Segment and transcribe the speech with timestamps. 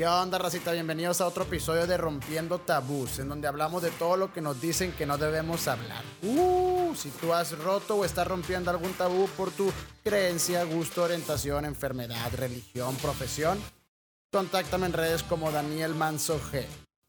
[0.00, 0.70] ¿Qué onda, racita?
[0.70, 4.60] Bienvenidos a otro episodio de Rompiendo Tabús, en donde hablamos de todo lo que nos
[4.60, 6.04] dicen que no debemos hablar.
[6.22, 9.72] Uh, si tú has roto o estás rompiendo algún tabú por tu
[10.04, 13.58] creencia, gusto, orientación, enfermedad, religión, profesión,
[14.30, 16.64] contáctame en redes como Daniel Manso G.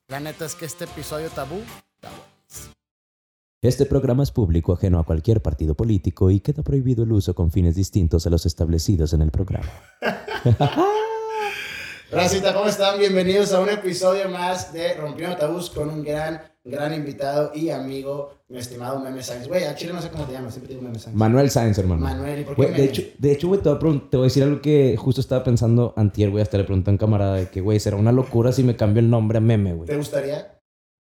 [0.08, 1.58] La neta es que este episodio tabú
[1.94, 2.24] está bueno.
[3.62, 7.52] Este programa es público ajeno a cualquier partido político y queda prohibido el uso con
[7.52, 9.70] fines distintos a los establecidos en el programa.
[12.12, 12.98] Racita, ¿cómo están?
[13.00, 18.34] Bienvenidos a un episodio más de Rompiendo Tabús con un gran, gran invitado y amigo,
[18.48, 19.48] mi estimado Meme Sainz.
[19.48, 21.16] Güey, a Chile no sé cómo te llamas, siempre digo Meme Sainz.
[21.16, 22.02] Manuel Sáenz, hermano.
[22.02, 22.90] Manuel, ¿y por qué Güey, de Meme?
[22.90, 25.22] hecho, de hecho, güey, te voy, a pregun- te voy a decir algo que justo
[25.22, 28.12] estaba pensando antier, güey, hasta le pregunté a un camarada de que, güey, será una
[28.12, 29.88] locura si me cambio el nombre a Meme, güey.
[29.88, 30.59] ¿Te gustaría?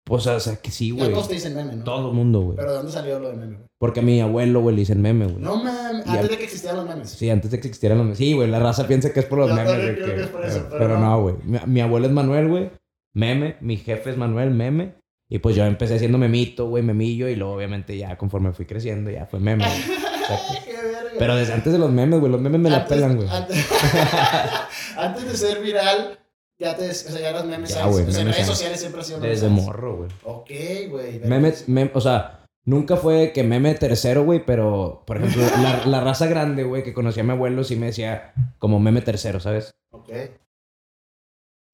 [0.08, 1.10] Pues, o sea, que sí, güey.
[1.12, 1.84] todos te dicen Meme, ¿no?
[1.84, 2.56] Todo el mundo, güey.
[2.56, 3.68] Pero ¿de dónde salió lo de Meme, güey?
[3.78, 5.36] Porque a mi abuelo, güey, le dicen Meme, güey.
[5.38, 7.10] No mames, antes de que existieran los memes.
[7.10, 8.18] Sí, antes de que existieran los memes.
[8.18, 9.94] Sí, güey, la raza piensa que es por los Yo memes, güey.
[9.96, 11.10] que- que es por eso, pero, no.
[11.10, 11.34] no, güey.
[11.44, 12.70] Mi, mi abuelo es Manuel, güey.
[13.14, 13.56] Meme.
[13.60, 14.94] Mi jefe es Manuel, meme.
[15.30, 17.28] Y pues yo empecé siendo memito, güey, memillo.
[17.28, 19.64] Y luego, obviamente, ya conforme fui creciendo, ya fue meme.
[21.18, 22.32] Pero desde antes de los memes, güey.
[22.32, 23.28] Los memes me la pelan, güey.
[23.28, 23.66] Antes,
[24.96, 26.18] antes de ser viral,
[26.58, 27.92] ya te, o sea, ya eras Meme Ya, Sainz.
[27.92, 30.10] güey, O sea, en redes sociales siempre ha sido Desde morro, güey.
[30.24, 30.50] Ok,
[30.90, 31.18] güey.
[31.18, 31.28] verga.
[31.28, 34.44] Meme, meme, o sea, nunca fue que meme tercero, güey.
[34.44, 37.86] Pero, por ejemplo, la, la raza grande, güey, que conocía a mi abuelo, sí me
[37.86, 39.70] decía como meme tercero, ¿sabes?
[39.92, 40.10] Ok.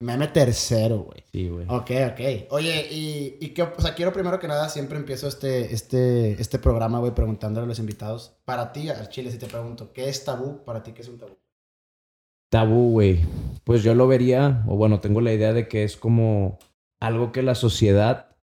[0.02, 1.24] Meme tercero, güey.
[1.32, 1.66] Sí, güey.
[1.68, 2.50] Ok, ok.
[2.50, 6.58] Oye, y, y qué, o sea, quiero primero que nada, siempre empiezo este, este, este
[6.58, 8.36] programa, güey, preguntándole a los invitados.
[8.44, 10.62] Para ti, al Chile, si te pregunto, ¿qué es tabú?
[10.64, 11.38] Para ti, ¿qué es un tabú?
[12.54, 13.18] Tabú, güey.
[13.64, 16.60] Pues yo lo vería, o bueno, tengo la idea de que es como
[17.00, 18.36] algo que la sociedad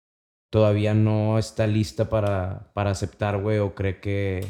[0.51, 4.45] todavía no está lista para, para aceptar, güey, o cree que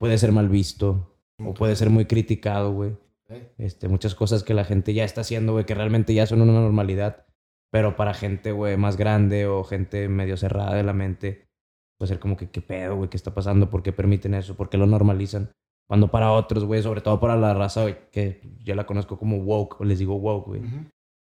[0.00, 2.96] puede ser mal visto, o puede ser muy criticado, güey.
[3.58, 6.54] Este, muchas cosas que la gente ya está haciendo, güey, que realmente ya son una
[6.54, 7.26] normalidad,
[7.70, 11.46] pero para gente, güey, más grande o gente medio cerrada de la mente,
[11.98, 13.10] puede ser como que, ¿qué pedo, güey?
[13.10, 13.68] ¿Qué está pasando?
[13.68, 14.56] ¿Por qué permiten eso?
[14.56, 15.52] ¿Por qué lo normalizan?
[15.86, 19.36] Cuando para otros, güey, sobre todo para la raza, güey, que yo la conozco como
[19.38, 20.60] woke, o les digo woke, güey.
[20.62, 20.76] Ujú.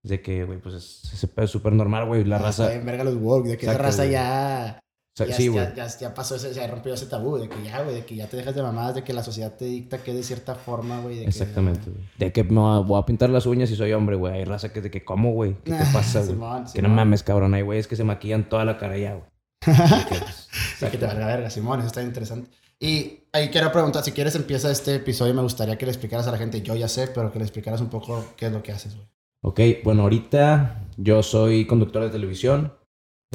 [0.04, 2.24] Es de que, güey, pues es, ese pedo es súper normal, güey.
[2.26, 2.70] La Ah, raza.
[2.70, 5.64] bien verga los woke, de que Exacto, raza ya, o sea, ya, sí, güey.
[5.64, 8.16] ya, ya, ya pasó ese, ya rompió ese tabú, de que ya, güey, de que
[8.16, 11.00] ya te dejas de mamadas, de que la sociedad te dicta que de cierta forma,
[11.00, 11.16] güey.
[11.16, 12.04] de que- Exactamente, güey.
[12.20, 14.34] De que me voy a pintar las uñas y soy hombre, güey.
[14.34, 15.56] Hay raza que es de que, ¿cómo, güey?
[15.64, 16.32] ¿Qué te pasa, güey?
[16.32, 17.54] Simón, Que no mames, cabrón.
[17.54, 19.26] Hay güeyes que se maquillan toda la cara ya, güey.
[20.10, 20.50] Que, pues,
[20.80, 22.52] Sí, que te valga verga, Simón, eso está interesante.
[22.80, 26.32] Y ahí quiero preguntar, si quieres empieza este episodio, me gustaría que le explicaras a
[26.32, 28.72] la gente, yo ya sé, pero que le explicaras un poco qué es lo que
[28.72, 29.08] haces, güey.
[29.42, 32.74] Ok, bueno, ahorita yo soy conductor de televisión,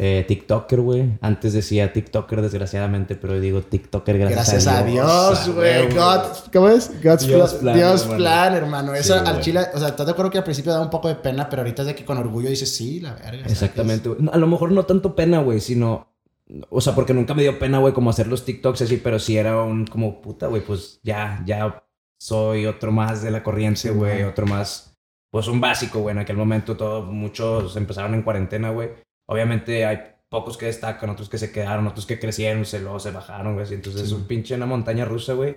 [0.01, 1.19] eh, TikToker, güey.
[1.21, 5.89] Antes decía TikToker, desgraciadamente, pero digo TikToker gracias, Gracias a Dios, güey.
[5.93, 6.21] God,
[6.53, 6.91] ¿Cómo es?
[7.03, 8.19] God's Dios plan, Dios hermano.
[8.19, 8.95] plan, hermano.
[8.95, 9.41] Eso Sí, al güey.
[9.41, 11.63] chile, o sea, ¿estás de acuerdo que al principio da un poco de pena, pero
[11.63, 13.47] ahorita es de que con orgullo dices, sí, la verga.
[13.47, 14.23] Exactamente, güey.
[14.23, 16.07] No, A lo mejor no tanto pena, güey, sino...
[16.71, 19.37] O sea, porque nunca me dio pena, güey, como hacer los TikToks así, pero sí
[19.37, 21.85] era un como puta, güey, pues ya, ya
[22.19, 24.97] soy otro más de la corriente, güey, otro más,
[25.31, 26.15] pues un básico, güey.
[26.15, 28.91] En aquel momento todos, muchos empezaron en cuarentena, güey.
[29.27, 29.99] Obviamente hay
[30.31, 33.67] pocos que destacan, otros que se quedaron, otros que crecieron, se luego se bajaron, güey.
[33.73, 35.57] Entonces Sí, es un pinche una montaña rusa, güey.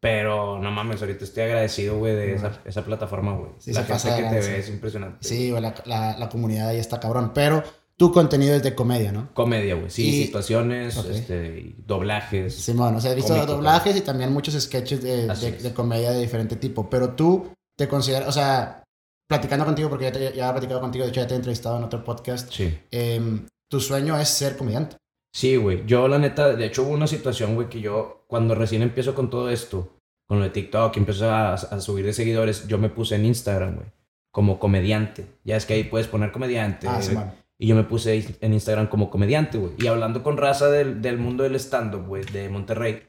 [0.00, 3.50] Pero no mames, ahorita estoy agradecido, güey, de esa, esa plataforma, güey.
[3.58, 5.26] Sí, la gente que te ve es impresionante.
[5.26, 7.32] Sí, güey, la, la, la comunidad ahí está cabrón.
[7.34, 7.64] Pero
[7.98, 9.34] tu contenido es de comedia, ¿no?
[9.34, 9.90] Comedia, güey.
[9.90, 11.06] Sí, Y- situaciones, Ok.
[11.10, 12.54] este, doblajes.
[12.54, 16.20] Simón, o sea, he visto Cómico, doblajes y también muchos sketches de, de, comedia de
[16.20, 16.88] diferente tipo.
[16.88, 18.84] Pero tú te consideras, o sea,
[19.28, 21.76] platicando contigo, porque ya, te, ya he platicado contigo, de hecho ya te he entrevistado
[21.76, 22.78] en otro podcast, Sí.
[22.90, 24.96] em, tu sueño es ser comediante.
[25.34, 25.84] Sí, güey.
[25.84, 29.28] Yo, la neta, de hecho, hubo una situación, güey, que yo, cuando recién empiezo con
[29.28, 32.88] todo esto, con lo de TikTok, y empiezo a, a subir de seguidores, yo me
[32.88, 33.86] puse en Instagram, güey,
[34.32, 35.26] como comediante.
[35.44, 36.86] Ya es que ahí puedes poner comediante.
[36.88, 37.02] Ah.
[37.02, 37.32] Simón.
[37.58, 39.72] Y yo me puse en Instagram como comediante, güey.
[39.78, 43.02] Y hablando con raza del, del mundo del stand-up, güey, de Monterrey,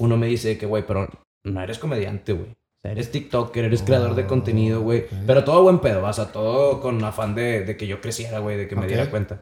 [0.00, 1.08] uno me dice que, güey, pero
[1.44, 2.50] no eres comediante, güey.
[2.50, 5.00] O sea, eres TikToker, eres creador de Oh, contenido, güey.
[5.02, 5.12] ok.
[5.26, 8.56] Pero todo buen pedo, o sea, todo con afán de, de que yo creciera, güey,
[8.56, 8.88] de que me Ok.
[8.88, 9.40] diera cuenta.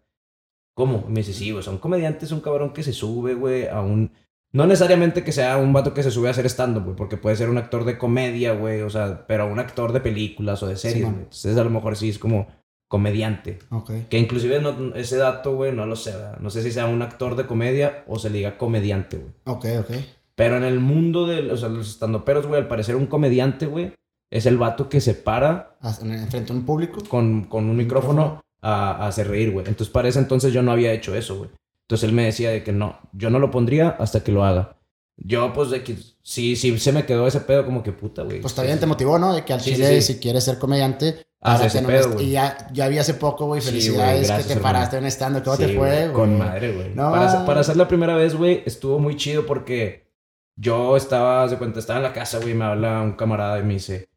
[0.75, 1.07] ¿Cómo?
[1.09, 4.13] Me dice, sí, güey, o sea, un cabrón que se sube, güey, a un...
[4.53, 7.37] No necesariamente que sea un vato que se sube a hacer stand-up, güey, porque puede
[7.37, 10.77] ser un actor de comedia, güey, o sea, pero un actor de películas o de
[10.77, 11.15] series, güey.
[11.25, 12.47] Entonces, a lo mejor sí es como
[12.89, 13.59] comediante.
[13.71, 13.91] Ok.
[14.09, 16.39] Que inclusive no- ese dato, güey, no lo sé, ¿verdad?
[16.41, 19.33] No sé si sea un actor de comedia o se le diga comediante, güey.
[19.45, 19.97] Ok, ok.
[20.35, 23.93] Pero en el mundo de o sea, los estandoperos, güey, al parecer un comediante, güey,
[24.31, 27.03] es el vato que se para Enfrente a un público.
[27.09, 29.67] con, con un micrófono a, a hacer reír, güey.
[29.67, 31.51] Entonces, para ese entonces yo no había hecho eso, güey.
[31.83, 34.77] Entonces él me decía de que no, yo no lo pondría hasta que lo haga.
[35.17, 38.41] Yo, pues, de que sí, sí se me quedó ese pedo como que puta, güey.
[38.43, 39.33] Pues bien, te motivó, ¿no?
[39.35, 40.13] De que al Sí, chile, sí, sí.
[40.15, 42.27] si quieres ser comediante, Ah, pedo, güey.
[42.27, 43.61] Y ya, vi hace poco, güey.
[43.61, 44.63] Sí, Felicidades que te hermano.
[44.63, 45.43] paraste en un stand.
[45.45, 46.13] ¿Cómo Sí, te fue, güey?
[46.13, 46.95] Con madre, güey.
[46.95, 50.11] No, para, para hacer la primera vez, güey, estuvo muy chido porque
[50.57, 53.75] yo estaba, de cuenta, estaba en la casa, güey, me habla un camarada y me
[53.75, 54.09] dice,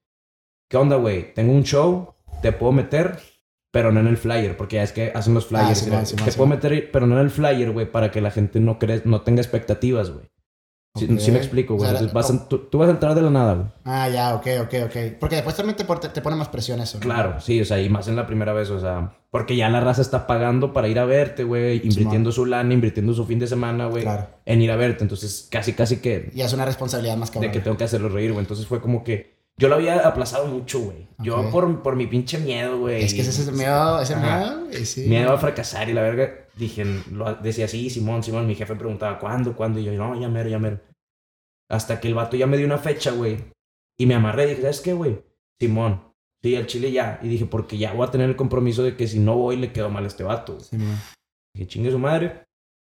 [0.70, 1.34] ¿qué onda, güey?
[1.34, 3.20] Tengo un show, te puedo meter,
[3.72, 5.88] pero no en el flyer, porque ya es que hacen los flyers.
[5.92, 8.80] Ah, te puedo meter, pero no en el flyer, güey, para que la gente no,
[8.80, 10.30] cre no tenga expectativas, güey.
[10.96, 11.88] Sí me explico, güey.
[11.88, 13.68] O sea, Entonces vas a- tú, tú vas a entrar de la nada, güey.
[13.86, 14.96] Ah, ya, ok, ok, ok.
[15.20, 16.98] Porque después también te, te pone más presión eso.
[16.98, 17.04] ¿no?
[17.04, 19.80] Claro, sí, o sea, y más en la primera vez, o sea, porque ya la
[19.82, 23.48] raza está pagando para ir a verte, güey, invirtiendo su lana, invirtiendo su fin de
[23.48, 24.28] semana, güey, Claro.
[24.46, 25.04] en ir a verte.
[25.04, 27.52] Entonces, casi, casi que Y es una responsabilidad más de cabrón.
[27.52, 28.42] que tengo que hacerlo reír, güey.
[28.44, 31.08] Entonces fue como que yo lo había aplazado mucho, güey.
[31.20, 33.04] Yo por, por mi pinche miedo, güey.
[33.04, 35.02] Es que ese es el miedo, ese miedo, sí.
[35.08, 36.32] Miedo a fracasar y la verga.
[36.60, 38.46] Dije, lo, decía sí, Simón, Simón.
[38.46, 39.80] Mi jefe preguntaba, ¿cuándo, cuándo?
[39.80, 40.80] Y yo, no, ya mero, ya mero.
[41.70, 43.38] Hasta que el vato ya me dio una fecha, güey.
[43.98, 44.48] Y me amarré.
[44.48, 45.24] Dije, ¿sabes qué, güey?
[45.60, 46.02] Simón.
[46.44, 47.20] Sí, al chile ya.
[47.22, 49.72] Y dije, porque ya voy a tener el compromiso de que si no voy, le
[49.72, 50.54] quedo mal a este vato.
[50.56, 50.66] güey.
[50.66, 50.78] Sí.
[51.56, 52.44] Dije, chingue su madre.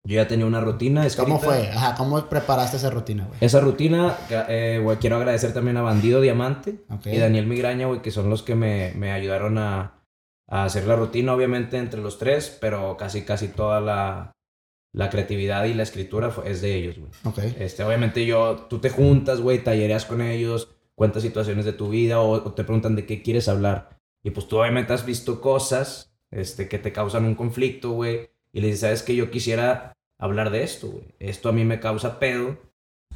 [0.07, 1.05] Yo ya tenía una rutina.
[1.15, 1.39] ¿Cómo escrita.
[1.39, 1.67] fue?
[1.69, 3.37] Ajá, ¿cómo preparaste esa rutina, güey?
[3.41, 4.17] Esa rutina,
[4.49, 7.05] eh, güey, quiero agradecer también a Bandido Diamante Ok.
[7.05, 10.00] y Daniel Migraña, güey, que son los que me, me ayudaron a,
[10.47, 14.31] a hacer la rutina, obviamente, entre los tres, pero casi, casi toda la,
[14.93, 17.11] la creatividad y la escritura fue- es de ellos, güey.
[17.23, 17.37] Ok.
[17.59, 22.19] Este, obviamente yo, tú te juntas, güey, tallereas con ellos, cuentas situaciones de tu vida
[22.19, 23.97] o, o te preguntan de qué quieres hablar.
[24.23, 28.29] Y pues tú obviamente has visto cosas este, que te causan un conflicto, güey.
[28.53, 31.05] Y le dices, ¿sabes que Yo quisiera hablar de esto, güey.
[31.19, 32.57] Esto a mí me causa pedo.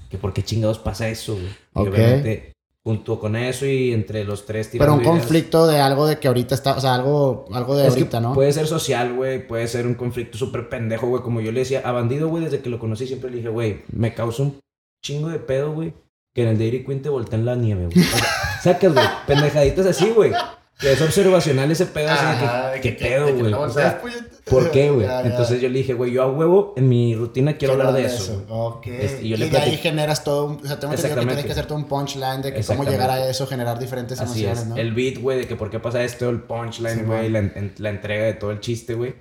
[0.10, 1.50] Que por qué chingados pasa eso, güey.
[1.74, 2.54] Obviamente,
[2.86, 6.54] junto con eso y entre los tres Pero un conflicto de algo de que ahorita
[6.54, 8.34] está, o sea, algo, algo de es que ahorita, ¿no?
[8.36, 9.46] Puede ser social, güey.
[9.46, 11.24] Puede ser un conflicto súper pendejo, güey.
[11.24, 13.82] Como yo le decía a Bandido, güey, desde que lo conocí, siempre le dije, güey,
[13.92, 14.60] me causa un
[15.04, 15.96] chingo de pedo, güey.
[16.36, 18.06] Que en el Dairy Queen te volteen la nieve, güey.
[18.06, 19.06] O sea, sacas, güey.
[19.28, 20.31] Pendejaditas así, güey.
[20.80, 23.54] Que es observacional ese pedo así Ajá, de que, ¿qué pedo, güey?
[23.54, 24.25] O sea, puñeta.
[24.50, 25.07] ¿por qué, güey?
[25.24, 28.44] Entonces yo le dije, güey, yo a huevo en mi rutina quiero hablar de eso.
[28.50, 28.88] Ok.
[28.88, 30.56] Este, y y le de ahí generas todo un...
[30.57, 33.10] O sea, tengo entendido que tienes que hacer todo un punchline de que cómo llegar
[33.10, 34.68] a eso, generar diferentes Así emociones, es.
[34.68, 34.75] ¿no?
[34.75, 37.33] El beat, güey, de que por qué pasa esto, el punchline, güey, man.
[37.33, 39.16] la, en- la entrega de todo el chiste, güey.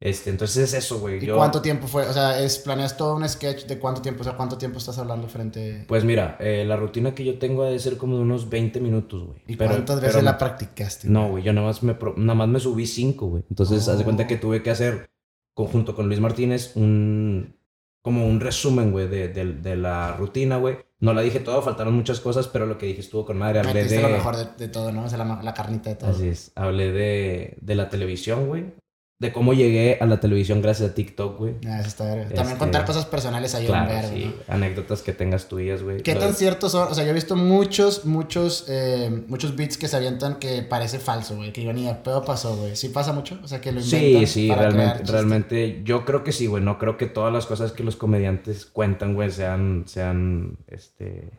[0.00, 1.22] Este, entonces es eso, güey.
[1.22, 2.06] ¿Y Yo- cuánto tiempo fue?
[2.06, 4.20] O sea, es, ¿planeas todo un sketch de cuánto tiempo?
[4.20, 5.84] O sea, ¿cuánto tiempo estás hablando frente...?
[5.88, 8.78] Pues mira, eh, la rutina que yo tengo ha de ser como de unos 20
[8.80, 9.40] minutos, güey.
[9.48, 11.08] ¿Y Pero- cuántas veces la practicaste?
[11.08, 13.42] No, güey, yo nada más me, pro- nada más me subí 5, güey.
[13.50, 14.26] Entonces, haz de cuenta Oh.
[14.28, 15.10] que tuve que hacer,
[15.54, 17.56] conjunto con Luis Martínez, un...
[18.00, 20.78] Como un resumen, güey, de, de- de la rutina, güey.
[21.00, 23.58] No la dije todo, faltaron muchas cosas, pero lo que dije estuvo con madre.
[23.58, 24.00] Hablé de...
[24.00, 25.04] lo mejor de, de todo, ¿no?
[25.04, 26.10] O sea, la, la carnita de todo.
[26.10, 26.52] Así es.
[26.54, 28.72] Hablé de, de la televisión, güey.
[29.20, 31.54] De cómo llegué a la televisión gracias a TikTok, güey.
[31.66, 32.26] Ah, eso está verga.
[32.28, 34.24] También Este, contar cosas personales un Claro, vergo, sí.
[34.46, 34.54] ¿no?
[34.54, 36.02] Anécdotas que tengas tuyas, güey.
[36.04, 36.86] ¿Qué Lo tan de- ciertos son?
[36.88, 41.00] O sea, yo he visto muchos, muchos, eh, muchos beats que se avientan que parece
[41.00, 41.52] falso, güey.
[41.52, 42.76] Que yo ni de pedo pasó, güey.
[42.76, 43.40] ¿Sí pasa mucho?
[43.42, 46.62] O sea, que lo inventan Sí, sí, para realmente, realmente, yo creo que sí, güey.
[46.62, 51.32] No creo que todas las cosas que los comediantes cuentan, güey, sean, sean, este,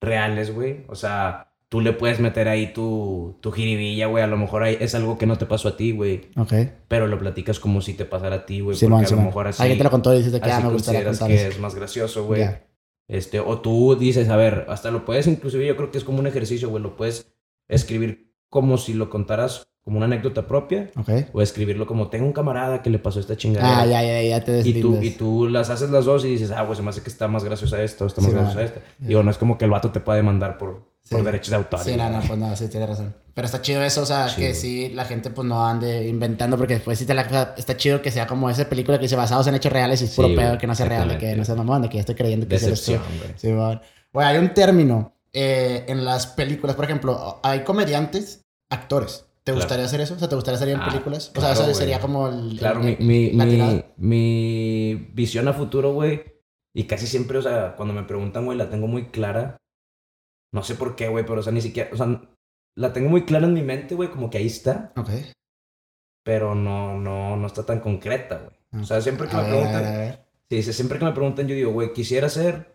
[0.00, 0.84] reales, güey.
[0.86, 4.22] O sea, tú le puedes meter ahí tu, tu jiribilla, güey.
[4.22, 6.28] A lo mejor ahí es algo que no te pasó a ti, güey.
[6.36, 6.52] Ok.
[6.88, 8.76] Pero lo platicas como si te pasara a ti, güey.
[8.76, 9.26] Sí, porque man, a sí, lo man.
[9.26, 11.58] mejor así, Alguien te lo contó y dices que ah, me gustaría contar que es
[11.60, 12.40] más gracioso, güey.
[12.40, 12.66] Ya.
[13.08, 16.18] Este, o tú dices, a ver, hasta lo puedes, inclusive yo creo que es como
[16.18, 16.82] un ejercicio, güey.
[16.82, 17.32] Lo puedes
[17.68, 20.90] escribir como si lo contaras como una anécdota propia.
[20.96, 21.08] Ok.
[21.32, 23.80] O escribirlo como, tengo un camarada que le pasó esta chingadera.
[23.80, 26.50] Ah, ya, ya, ya te Y tú, y tú las haces las dos y dices,
[26.50, 28.58] ah, pues se me hace que está más graciosa esta o está más Sí, graciosa
[28.58, 28.66] man.
[28.66, 28.80] esta.
[28.98, 30.89] Digo, no es como que el vato te puede demandar por.
[31.10, 31.80] Por derechos de autor.
[31.80, 33.14] Sí, no, no, pues no, sí, tienes razón.
[33.34, 36.56] Pero está chido eso, o sea, Sí, que sí, la gente pues no ande inventando,
[36.56, 39.16] porque después sí te la, o está chido que sea como esa película que dice
[39.16, 41.18] basados en hechos reales y es Sí, puro güey, pedo que no sea real, de
[41.18, 42.92] que no sea mamón, de que ya estoy creyendo que sí eres tú.
[43.36, 43.80] Sí, man.
[44.12, 49.26] Bueno, hay un término eh, en las películas, por ejemplo, hay comediantes, actores.
[49.42, 49.60] ¿Te Claro.
[49.64, 50.14] gustaría hacer eso?
[50.14, 51.30] O sea, ¿te gustaría salir en Ah, películas?
[51.30, 52.56] O claro, sea, eso sería como el...
[52.58, 56.22] Claro, el- mi, mi, mi, mi visión a futuro, güey,
[56.74, 59.56] y casi siempre, o sea, cuando me preguntan, güey, la tengo muy clara.
[60.52, 62.20] No sé por qué, güey, pero, o sea, ni siquiera, o sea,
[62.76, 65.10] la tengo muy clara en mi mente, güey, como que ahí está, Ok.
[66.24, 68.82] pero no, no, no está tan concreta, güey.
[68.82, 70.24] O sea, siempre que A me ver, a preguntan, ver, a ver.
[70.62, 72.74] Sí, siempre que me preguntan, yo digo, güey, quisiera ser.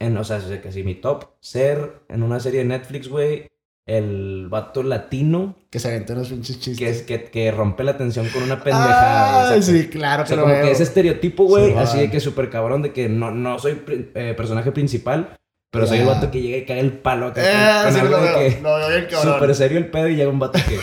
[0.00, 1.24] En, o sea, es casi mi top.
[1.40, 3.46] Ser en una serie de Netflix, güey.
[3.86, 6.78] El vato latino Que se aventó unos pinches chistes.
[6.78, 9.42] que, es, que, que rompe la tensión con una pendejada.
[9.42, 10.64] Ah, güey, o sea, sí, claro O que sea, lo como veo.
[10.64, 13.82] que ese estereotipo, güey, Sí, así de que súper cabrón, de que no, no soy
[13.88, 15.36] eh, personaje principal,
[15.70, 16.12] pero soy el Ya.
[16.14, 18.48] vato que llega y cae el palo acá Eh, con, sí, algo lo de que
[18.48, 19.34] bien cabrón.
[19.34, 20.78] súper serio el pedo y llega un vato que,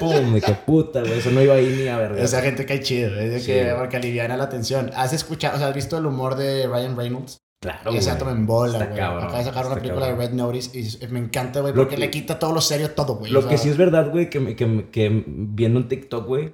[0.00, 2.22] pum, de que puta, güey, eso no iba ahí ni a verga.
[2.22, 3.76] Esa gente cae chido, es de Sí, que, güey.
[3.78, 4.90] porque aliviana la tensión.
[4.96, 7.38] ¿Has escuchado, o sea, has visto el humor de Ryan Reynolds?
[7.62, 9.00] Claro, y ese me embola, Está güey.
[9.00, 10.18] Acaba de sacar una película cabrón.
[10.20, 13.14] de Red Notice y me encanta, güey, porque que- le quita todo lo serio todo,
[13.14, 13.32] güey.
[13.32, 16.52] Lo o sea, que sí es verdad, güey, que, que, que viendo un TikTok, güey,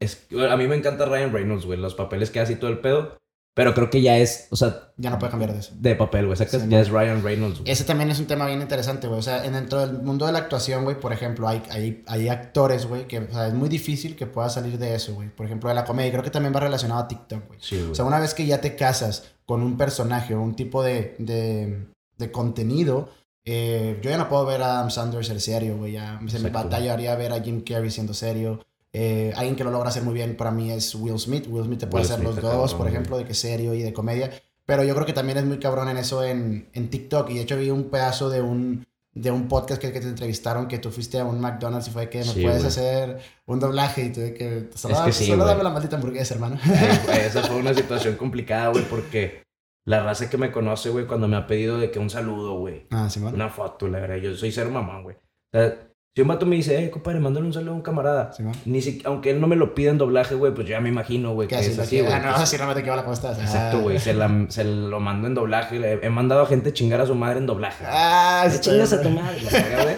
[0.00, 2.78] es a mí me encanta Ryan Reynolds, güey, los papeles que hace y todo el
[2.78, 3.16] pedo,
[3.54, 5.74] pero creo que ya es, o sea, Ya no puede cambiar de eso.
[5.76, 6.78] de papel, güey, Sí, ya no.
[6.78, 7.70] es Ryan Reynolds, güey.
[7.70, 9.18] Ese también es un tema bien interesante, güey.
[9.18, 12.28] O sea, en, dentro del mundo de la actuación, güey, por ejemplo, hay, hay, hay
[12.28, 15.28] actores, güey, que o sea, es muy difícil que puedas salir de eso, güey.
[15.28, 16.10] Por ejemplo, de la comedia.
[16.12, 17.58] Creo que también va relacionado a TikTok, güey.
[17.62, 17.86] Sí.
[17.90, 21.14] O sea, una vez que ya te casas con un personaje o un tipo de,
[21.18, 23.10] de, de contenido,
[23.44, 25.92] eh, yo ya no puedo ver a Adam Sandler ser serio, güey.
[25.92, 28.60] Ya se me batallaría ver a Jim Carrey siendo serio.
[28.92, 31.46] Eh, alguien que lo logra hacer muy bien para mí es Will Smith.
[31.48, 33.82] Will Smith te puede Will hacer Smith los dos, por ejemplo, de que serio y
[33.82, 34.30] de comedia.
[34.66, 37.30] Pero yo creo que también es muy cabrón en eso en, en TikTok.
[37.30, 40.68] Y de hecho vi un pedazo de un, de un podcast que, que te entrevistaron
[40.68, 44.04] que tú fuiste a un McDonald's y fue que me Sí, puedes hacer un doblaje
[44.04, 44.70] y tuve que...
[44.74, 46.56] Solo, Es que sí, solo dame la maldita hamburguesa, hermano.
[46.56, 49.42] Eh, esa fue una situación complicada, güey, porque
[49.84, 52.86] la raza que me conoce, güey, cuando me ha pedido de que un saludo, güey,
[52.90, 53.34] ah, Simón.
[53.34, 55.16] una foto, la verdad, yo soy ser mamá, güey.
[55.16, 55.76] O sea,
[56.14, 58.52] si un vato me dice, eh, compadre, mándale un saludo a un camarada, Simón.
[58.66, 60.90] ni si, aunque él no me lo pida en doblaje, güey, pues yo ya me
[60.90, 61.72] imagino, güey, ¿Qué que haces?
[61.72, 62.12] es así, güey.
[62.12, 63.30] Ah, no, así no me te quedo la costa.
[63.32, 63.98] Exacto, güey.
[63.98, 64.14] Se,
[64.50, 65.78] se lo mando en doblaje.
[65.78, 67.84] Le- He mandado a gente chingar a su madre en doblaje.
[67.88, 69.96] Ah, sí, chingas a tu madre, güey.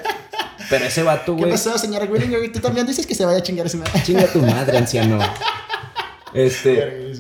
[0.71, 1.51] Pero ese vato, ¿Qué güey.
[1.51, 2.53] pasó, señora Willinger?
[2.53, 4.01] Tú también dices que se vaya a chingar ese madre.
[4.05, 5.19] Chinga a tu madre, anciano.
[6.33, 7.13] Este.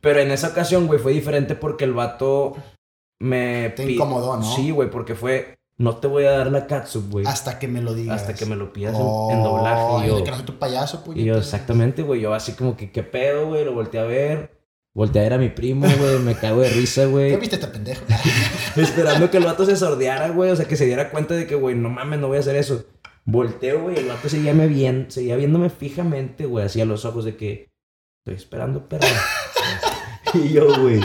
[0.00, 2.56] Pero en esa ocasión, güey, fue diferente porque el vato
[3.20, 3.70] me.
[3.70, 4.56] Te incomodó, ¿no?
[4.56, 5.54] Sí, güey, porque fue.
[5.76, 7.26] No te voy a dar la catsup, güey.
[7.26, 8.20] Hasta que me lo digas.
[8.20, 10.04] Hasta que me lo pidas en- Oh, en, doblaje.
[10.06, 12.20] Y yo, que no soy tu payaso, y yo, exactamente, güey.
[12.20, 13.64] Yo así como que, ¿qué pedo, güey?
[13.64, 14.54] Lo volteé a ver.
[14.94, 16.20] Volteé a ver a mi primo, güey.
[16.20, 17.36] Me cago de risa, ¿Qué güey.
[17.36, 18.04] viste este pendejo?
[18.76, 20.50] Esperando que el vato se sordeara, güey.
[20.50, 22.54] O sea, que se diera cuenta de que, güey, no mames, no voy a hacer
[22.54, 22.84] eso.
[23.24, 23.96] Volteo, güey.
[23.98, 26.66] El vato seguía, me bien, seguía viéndome fijamente, güey.
[26.66, 27.70] Así a los ojos de que
[28.24, 29.08] estoy esperando, perra.
[30.34, 31.00] y yo, güey.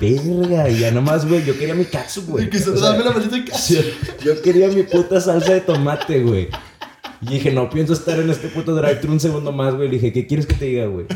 [0.00, 0.68] Verga.
[0.68, 1.44] Y ya nomás, güey.
[1.44, 2.50] Yo quería mi katsu, güey.
[2.50, 3.74] Que se dame la maldita casa.
[3.74, 3.80] yo,
[4.22, 6.48] yo quería mi puta salsa de tomate, güey.
[7.20, 9.88] Y dije, no pienso estar en este puto drive-thru un segundo más, güey.
[9.88, 11.06] Le dije, ¿qué quieres que te diga, güey?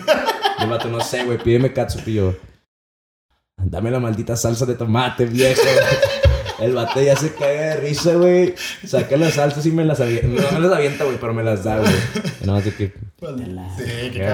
[0.59, 2.07] El vato, no sé, güey, pídeme catsup.
[2.09, 2.35] Y yo,
[3.57, 5.61] dame la maldita salsa de tomate, viejo.
[6.61, 8.55] El vato ya se cae de risa, güey.
[8.87, 10.53] Saca las salsas y me las avienta.
[10.53, 11.93] No me las avienta, güey, pero me las da, güey.
[12.47, 12.93] Más de que...
[13.19, 14.29] Sí, qué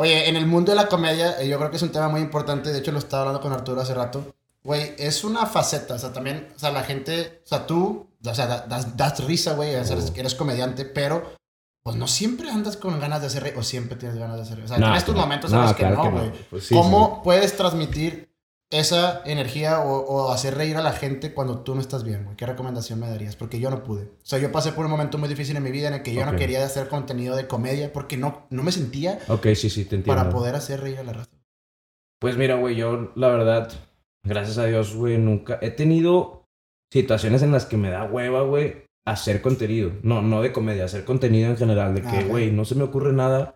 [0.00, 2.20] Oye, en el mundo de la comedia, eh, yo creo que es un tema muy
[2.20, 2.70] importante.
[2.72, 4.32] De hecho, lo estaba hablando con Arturo hace rato.
[4.62, 5.94] Güey, es una faceta.
[5.94, 9.24] O sea, también, o sea, la gente, o sea, tú, o sea, da- das, das
[9.24, 10.12] risa, güey, eres, Oh.
[10.14, 11.36] eres comediante, pero
[11.82, 14.60] pues no siempre andas con ganas de hacer o siempre tienes ganas de hacer.
[14.62, 16.32] O sea, No, tienes tus momentos No, en los que claro no, güey.
[16.50, 18.27] Pues sí, ¿Cómo puedes transmitir
[18.70, 22.36] esa energía o, o hacer reír a la gente cuando tú no estás bien, güey?
[22.36, 23.34] ¿Qué recomendación me darías?
[23.36, 24.02] Porque yo no pude.
[24.04, 26.12] O sea, yo pasé por un momento muy difícil en mi vida en el que
[26.12, 29.84] yo no quería hacer contenido de comedia porque no, no me sentía Ok, sí, sí,
[29.84, 30.06] te entiendo.
[30.22, 31.30] para poder hacer reír a la raza.
[32.20, 33.72] Pues mira, güey, yo la verdad,
[34.24, 36.44] gracias a Dios, güey, nunca he tenido
[36.92, 39.92] situaciones en las que me da hueva, güey, hacer contenido.
[40.02, 41.94] No, no de comedia, hacer contenido en general.
[41.94, 43.54] De Ah, que, güey, no se me ocurre nada,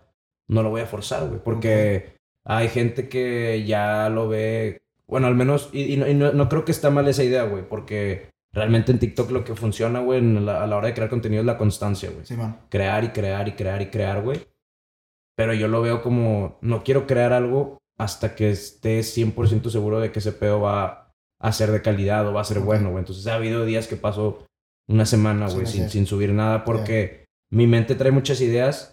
[0.48, 1.40] no lo voy a forzar, güey.
[1.42, 2.16] Porque
[2.46, 6.48] hay gente que ya lo ve, bueno, al menos, y, y no, y no- no
[6.48, 10.20] creo que está mal esa idea, güey, porque realmente en TikTok lo que funciona, güey,
[10.20, 12.56] a la hora de crear contenido es la constancia, güey Simón.
[12.68, 14.40] crear y crear y crear y crear, güey.
[15.36, 20.12] Pero yo lo veo como, no quiero crear algo hasta que esté 100% seguro de
[20.12, 22.64] que ese pedo va a ser de calidad o va a ser Ok.
[22.64, 23.00] bueno, güey.
[23.00, 24.46] Entonces ha habido días que paso
[24.88, 25.90] una semana, Sin güey, sin, hacer.
[25.92, 28.92] sin subir nada porque mi mente trae muchas ideas,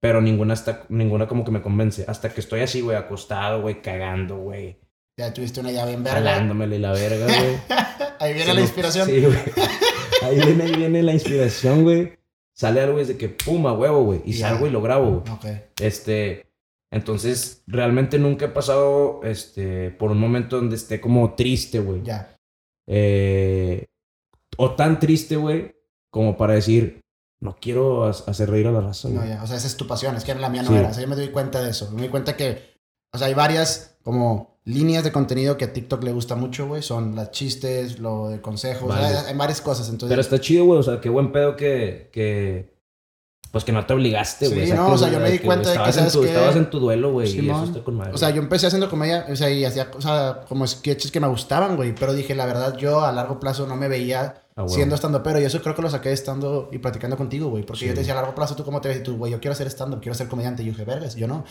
[0.00, 2.04] pero ninguna, está, ninguna como que me convence.
[2.08, 4.78] Hasta que estoy así, güey, acostado, güey, cagando, güey,
[5.16, 6.18] Ya tuviste una llave en verga.
[6.20, 7.56] jalándomele la verga, güey.
[8.20, 9.06] Ahí viene la inspiración.
[9.06, 9.38] Sí, güey.
[10.22, 12.18] Ahí viene, ahí viene la inspiración, güey.
[12.56, 14.22] Sale algo desde que puma, huevo, güey.
[14.24, 15.34] Y salgo y lo grabo, güey.
[15.34, 15.44] Ok.
[15.80, 16.46] Este.
[16.90, 22.02] Entonces, realmente nunca he pasado este, por un momento donde esté como triste, güey.
[22.02, 22.36] Ya.
[22.86, 23.86] Eh,
[24.56, 25.74] o tan triste, güey,
[26.10, 27.00] como para decir,
[27.40, 29.08] no quiero ha- hacer reír a la raza.
[29.10, 29.42] No, ya.
[29.42, 30.16] O sea, esa es tu pasión.
[30.16, 30.76] Es que la mía no Sí.
[30.76, 30.88] era.
[30.88, 31.90] O sea, yo me doy cuenta de eso.
[31.90, 32.78] Me doy cuenta que,
[33.12, 36.82] o sea, hay varias como líneas de contenido que a TikTok le gusta mucho, güey.
[36.82, 38.90] Son las chistes, lo de consejos.
[38.90, 39.28] o sea, Vale.
[39.28, 39.88] hay varias cosas.
[39.88, 40.78] Entonces, Pero está chido, güey.
[40.80, 42.08] O sea, qué buen pedo que.
[42.12, 42.72] que
[43.52, 44.70] pues que no te obligaste, Sí, güey.
[44.70, 46.26] no, Sacas, o sea, yo me di cuenta de que, estabas en ¿sabes tu, qué?
[46.28, 47.28] Estabas en tu duelo, güey.
[47.28, 47.56] y Simón.
[47.62, 48.12] eso está con madre.
[48.12, 51.28] O sea, yo empecé haciendo comedia, o sea, y hacía sea, como sketches que me
[51.28, 51.94] gustaban, güey.
[51.94, 54.68] Pero dije, la verdad, yo a largo plazo no me veía Ah, huevo.
[54.74, 57.64] siendo estando pero Y eso creo que lo saqué estando y platicando contigo, güey.
[57.64, 57.86] Porque Sí.
[57.86, 58.98] yo te decía, a largo plazo, ¿tú cómo te ves?
[58.98, 60.64] Y tú, güey, yo quiero hacer stand-up, quiero ser comediante.
[60.64, 61.44] Y yo dije, vergas, yo no.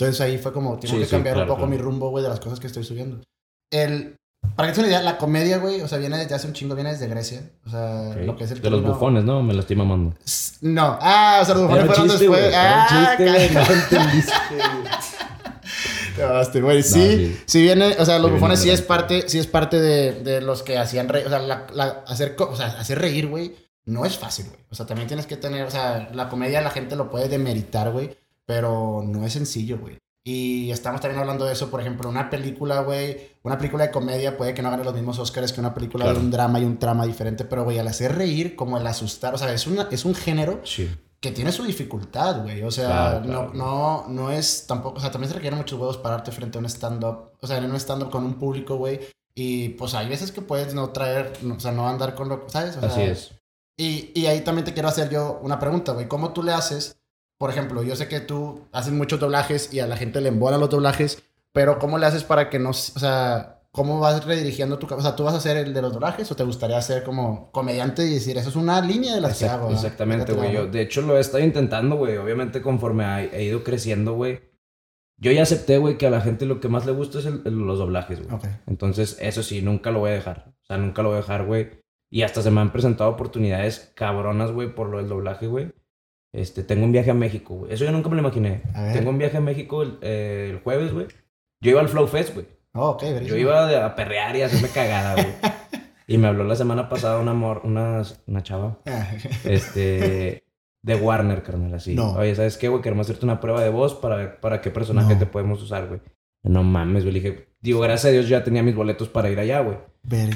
[0.00, 1.70] Entonces ahí fue como, tengo Sí, que sí, cambiar claro, un poco claro.
[1.70, 3.22] mi rumbo, güey, de las cosas que estoy subiendo.
[3.70, 4.16] El...
[4.56, 6.74] Para que te una idea, la comedia, güey, o sea, viene desde hace un chingo,
[6.74, 7.42] viene desde Grecia.
[7.66, 8.16] O sea, Ok.
[8.24, 9.42] lo que es el De los bufones, ¿no?
[9.42, 10.16] Me lo estoy mamando.
[10.62, 10.98] No.
[11.00, 12.44] Ah, o sea, los bufones fueron después.
[12.46, 13.50] Era Ah, un chiste, güey.
[13.50, 14.70] No entendiste, güey.
[16.52, 16.82] Te güey.
[16.82, 20.40] Sí, sí, viene, o sea, los bufones sí es parte, sí es parte de, de
[20.40, 23.54] los que hacían reír, o sea, la, la, hacer, o sea, hacer reír, güey,
[23.86, 24.60] no es fácil, güey.
[24.70, 27.90] O sea, también tienes que tener, o sea, la comedia la gente lo puede demeritar,
[27.92, 28.16] güey,
[28.50, 29.96] pero no es sencillo, güey.
[30.24, 34.36] Y estamos también hablando de eso, por ejemplo, una película, güey, una película de comedia
[34.36, 36.76] puede que no gane los mismos Oscars que una película de un drama y un
[36.76, 40.04] trama diferente, pero, güey, al hacer reír, como el asustar, o sea, es, una, es
[40.04, 40.60] un género
[41.20, 42.64] que tiene su dificultad, güey.
[42.64, 46.32] O sea, no, no, no es tampoco, o sea, también se requieren muchos huevos pararte
[46.32, 48.98] frente a un stand-up, o sea, en un stand-up con un público, güey.
[49.32, 52.76] Y pues hay veces que puedes no traer, o sea, no andar con lo, ¿sabes?
[52.78, 53.30] Así es.
[53.76, 56.08] Y, y ahí también te quiero hacer yo una pregunta, güey.
[56.08, 56.99] ¿Cómo tú le haces?
[57.40, 60.60] Por ejemplo, yo sé que tú haces muchos doblajes y a la gente le embolan
[60.60, 61.22] los doblajes,
[61.54, 65.16] pero ¿cómo le haces para que no, o sea, cómo vas redirigiendo tu, o sea,
[65.16, 68.12] tú vas a hacer el de los doblajes o te gustaría ser como comediante y
[68.12, 69.70] decir, eso es una línea de las que hago.
[69.70, 70.52] Exactamente, güey.
[70.52, 72.18] Yo, de hecho, lo he estado intentando, güey.
[72.18, 74.42] Obviamente, conforme he ido creciendo, güey.
[75.16, 77.78] Yo ya acepté, güey, que a la gente lo que más le gusta es los
[77.78, 78.38] doblajes, güey.
[78.66, 80.52] Entonces, eso sí, nunca lo voy a dejar.
[80.62, 81.70] O sea, nunca lo voy a dejar, güey.
[82.10, 85.72] Y hasta se me han presentado oportunidades cabronas, güey, por lo del doblaje, güey.
[86.32, 87.72] Este, tengo un viaje a México, güey.
[87.72, 88.62] Eso yo nunca me lo imaginé.
[88.92, 91.06] Tengo un viaje a México el, eh, el jueves, güey.
[91.60, 92.46] Yo iba al Flow Fest, güey.
[92.72, 95.26] Oh, Yo iba a perrear y a hacerme cagada, güey.
[96.06, 98.78] y me habló la semana pasada una, amor, una, una chava.
[98.86, 99.08] Ah.
[99.44, 100.44] este.
[100.82, 101.94] De Warner, carnal, así.
[101.98, 102.80] Oye, ¿sabes qué, güey?
[102.80, 106.00] Queremos hacerte una prueba de voz para ver para qué personaje te podemos usar, güey.
[106.42, 107.12] No mames, güey.
[107.12, 109.76] Le dije, digo, gracias a Dios ya tenía mis boletos para ir allá, güey.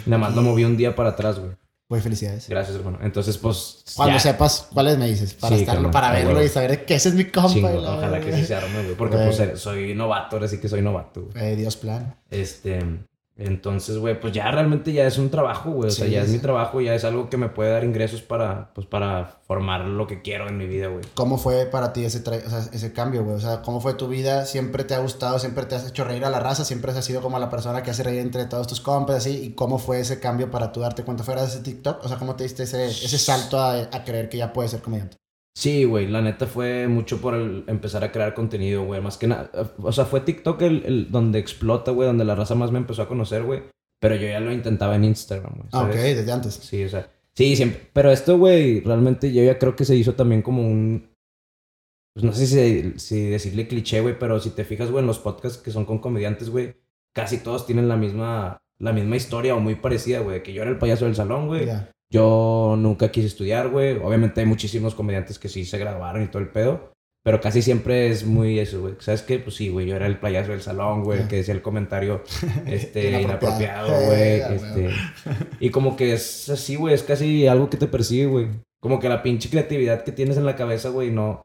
[0.04, 1.52] Nada más lo moví un día para atrás, güey.
[1.94, 2.48] Güey, felicidades.
[2.48, 2.98] Gracias, hermano.
[3.02, 3.84] Entonces, pues.
[3.94, 7.26] Cuando sepas cuáles me dices, para estarlo, para verlo y saber que ese es mi
[7.26, 7.72] compa.
[7.72, 8.96] ojalá que sí se arme, güey.
[8.96, 11.28] Porque, pues, soy novato, ahora sí que soy novato.
[11.36, 12.16] Eh, Dios plan.
[12.32, 12.80] Este.
[13.36, 15.88] Entonces, güey, pues ya realmente ya es un trabajo, güey.
[15.88, 18.72] O sea, ya es mi trabajo, ya es algo que me puede dar ingresos para,
[18.74, 21.04] pues, para formar lo que quiero en mi vida, güey.
[21.14, 23.34] ¿Cómo fue para ti ese, o sea, ese cambio, güey?
[23.36, 24.46] O sea, ¿cómo fue tu vida?
[24.46, 25.40] ¿Siempre te ha gustado?
[25.40, 26.64] ¿Siempre te has hecho reír a la raza?
[26.64, 29.30] ¿Siempre has sido como la persona que hace reír entre todos tus compas, así?
[29.30, 32.04] ¿Y cómo fue ese cambio para tú darte cuenta fuera de ese TikTok?
[32.04, 34.80] O sea, ¿cómo te diste ese, ese salto a, a creer que ya puedes ser
[34.80, 35.16] comediante?
[35.56, 39.00] Sí, güey, la neta fue mucho por empezar a crear contenido, güey.
[39.00, 42.56] Más que nada, o sea, fue TikTok el, el donde explota, güey, donde la raza
[42.56, 43.62] más me empezó a conocer, güey.
[44.00, 45.68] Pero yo ya lo intentaba en Instagram, güey.
[45.72, 46.54] Ah, ok, desde antes.
[46.54, 47.88] Sí, o sea, sí, siempre.
[47.92, 51.08] Pero esto, güey, realmente yo ya creo que se hizo también como un.
[52.14, 55.20] Pues no sé si, si decirle cliché, güey, pero si te fijas, güey, en los
[55.20, 56.74] podcasts que son con comediantes, güey,
[57.14, 60.42] casi todos tienen la misma, la misma historia o muy parecida, güey.
[60.42, 61.66] Que yo era el payaso del salón, güey.
[62.10, 63.96] Yo nunca quise estudiar, güey.
[63.96, 66.92] Obviamente hay muchísimos comediantes que sí se graduaron y todo el pedo.
[67.24, 68.94] Pero casi siempre es muy eso, güey.
[68.98, 69.38] ¿Sabes qué?
[69.38, 69.86] Pues sí, güey.
[69.86, 71.26] Yo era el payaso del salón, güey.
[71.26, 72.22] Que decía el comentario
[72.66, 74.40] este, inapropiado, güey.
[74.40, 74.90] este,
[75.58, 76.94] y como que es así, güey.
[76.94, 78.48] Es casi algo que te persigue, güey.
[78.78, 81.42] Como que la pinche creatividad que tienes en la cabeza, güey, no...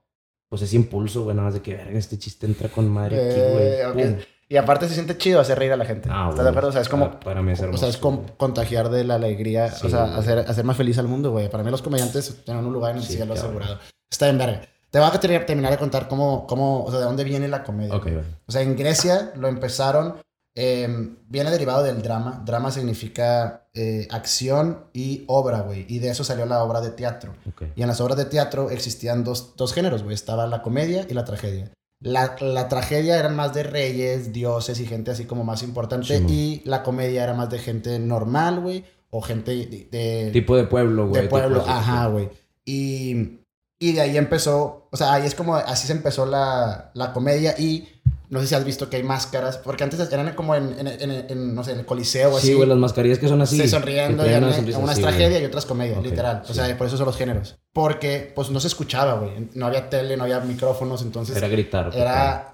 [0.50, 1.36] Pues es impulso, güey.
[1.36, 4.06] Nada más de que, verga, este chiste entra con madre aquí, güey.
[4.06, 6.10] Eh, y aparte se siente chido hacer reír a la gente.
[6.12, 6.70] Ah, ¿Estás de acuerdo?
[6.70, 7.20] O sea, es como...
[7.20, 7.78] Para, mí es hermoso.
[7.78, 7.98] O sea, es
[8.36, 9.72] contagiar de la alegría.
[9.84, 11.50] o sea, hacer, hacer más feliz al mundo, güey.
[11.50, 13.78] Para mí los comediantes tienen un lugar en el cielo asegurado.
[14.12, 14.62] Está en verga.
[14.90, 17.96] Te voy a terminar de contar cómo, cómo, o sea, de dónde viene la comedia.
[17.96, 20.16] Okay, O sea, en Grecia lo empezaron,
[20.56, 22.42] em, viene derivado del drama.
[22.44, 25.86] Drama significa eh, acción y obra, güey.
[25.88, 27.36] Y de eso salió la obra de teatro.
[27.76, 30.16] Y en las obras de teatro existían dos, dos géneros, güey.
[30.16, 31.72] Estaba la comedia y la tragedia.
[32.02, 36.24] La, la, tragedia era más de reyes, dioses y gente así como más importante.
[36.28, 38.86] y la comedia era más de gente normal, güey.
[39.10, 39.52] O gente
[39.92, 41.24] de, Tipo de pueblo, güey.
[41.24, 42.30] De pueblo, ajá, güey.
[42.64, 43.40] Y,
[43.80, 47.56] y de ahí empezó, o sea, ahí es como, así se empezó la, la comedia.
[47.58, 47.99] Y
[48.30, 51.56] no sé si has visto que hay máscaras, porque antes eran como en, en, en,
[51.56, 52.48] no sé, en el coliseo o así.
[52.48, 53.60] Sí, güey, las mascarillas que son así.
[53.60, 54.34] Sí, sonriendo, y
[54.76, 56.44] unas tragedias y otras comedias, literal.
[56.48, 57.58] O sea, por eso son los géneros.
[57.74, 59.50] Porque, pues, no se escuchaba, güey.
[59.56, 61.38] No había tele, no había micrófonos, entonces...
[61.38, 61.92] Era gritar.
[61.96, 62.54] Era...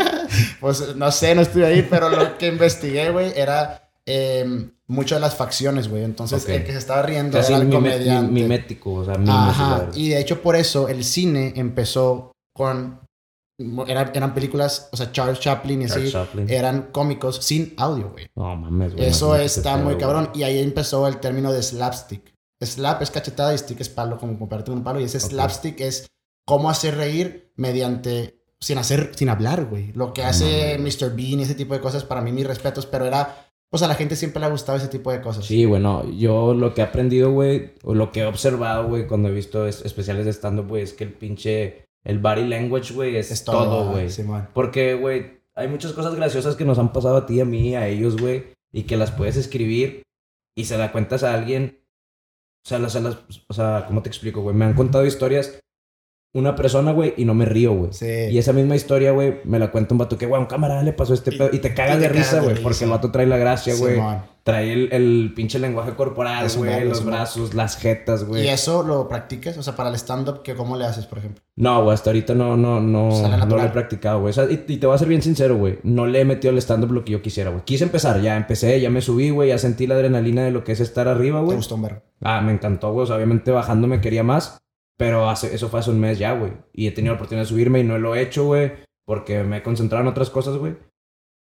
[0.60, 3.90] pues, no sé, no estuve ahí, pero lo que investigué, güey, era...
[4.04, 6.04] Eh, mucho de las facciones, güey.
[6.04, 8.32] Entonces, el que se estaba riendo era el comediante.
[8.32, 9.88] mimético, o sea, Ajá.
[9.94, 13.00] Y de hecho, por eso el cine empezó con
[13.58, 16.12] eran películas, o sea, Charles Chaplin y así,
[16.48, 18.28] eran cómicos sin audio, güey.
[18.34, 19.06] No mames, güey.
[19.06, 20.30] Eso está muy cabrón.
[20.34, 22.32] Y ahí empezó el término de slapstick.
[22.60, 25.00] Slap es cachetada y stick es palo, como compararte un palo.
[25.00, 26.06] Y ese slapstick es
[26.46, 28.38] cómo hacer reír mediante.
[28.60, 29.92] Sin hacer, sin hablar, güey.
[29.92, 31.16] Lo que hace Mr.
[31.16, 33.48] Bean y ese tipo de cosas, para mí, mis respetos, pero era.
[33.72, 35.46] O a la gente siempre le ha gustado ese tipo de cosas.
[35.46, 39.30] Sí, bueno, yo lo que he aprendido, güey, o lo que he observado, güey, cuando
[39.30, 43.44] he visto especiales de stand-up, güey, es que el pinche el body language, güey, es,
[43.44, 44.08] todo, güey.
[44.52, 47.86] Porque, güey, hay muchas cosas graciosas que nos han pasado a ti, a mí, a
[47.88, 50.02] ellos, güey, y que las puedes escribir
[50.56, 51.78] y se la cuentas a alguien.
[52.64, 54.54] O sea, las, las, o sea, ¿cómo te explico, güey?
[54.54, 55.58] Me han contado historias
[56.34, 57.92] una persona, güey, y no me río, güey.
[57.92, 58.06] Sí.
[58.06, 60.92] Y esa misma historia, güey, me la cuenta un vato que, güey, un camarada le
[60.92, 61.50] pasó este Y- pedo.
[61.52, 62.62] Y te cagas y de cagas risa, güey.
[62.62, 63.94] Porque el vato trae la gracia, güey.
[63.94, 64.22] Simón.
[64.44, 66.84] Trae el, el pinche lenguaje corporal, güey.
[66.88, 68.44] Los brazos, las jetas, güey.
[68.44, 69.56] ¿Y eso lo practicas?
[69.56, 71.44] O sea, para el stand-up, ¿qué- ¿cómo le haces, por ejemplo?
[71.54, 73.10] No, güey, hasta ahorita no, no, no,
[73.46, 74.30] no lo he practicado, güey.
[74.30, 75.78] O sea, y, y te voy a ser bien sincero, güey.
[75.84, 77.62] No le he metido al stand-up lo que yo quisiera, güey.
[77.64, 79.50] Quise empezar, ya empecé, ya me subí, güey.
[79.50, 81.56] Ya sentí la adrenalina de lo que es estar arriba, ¿Te güey.
[81.58, 82.02] gustó un verbo?
[82.22, 83.04] Ah, me encantó, güey.
[83.04, 84.58] O sea, obviamente bajando me quería más.
[84.96, 86.52] Pero hace, eso fue hace un mes ya, güey.
[86.72, 88.72] Y he tenido la oportunidad de subirme y no lo he hecho, güey.
[89.04, 90.74] Porque me he concentrado en otras cosas, güey.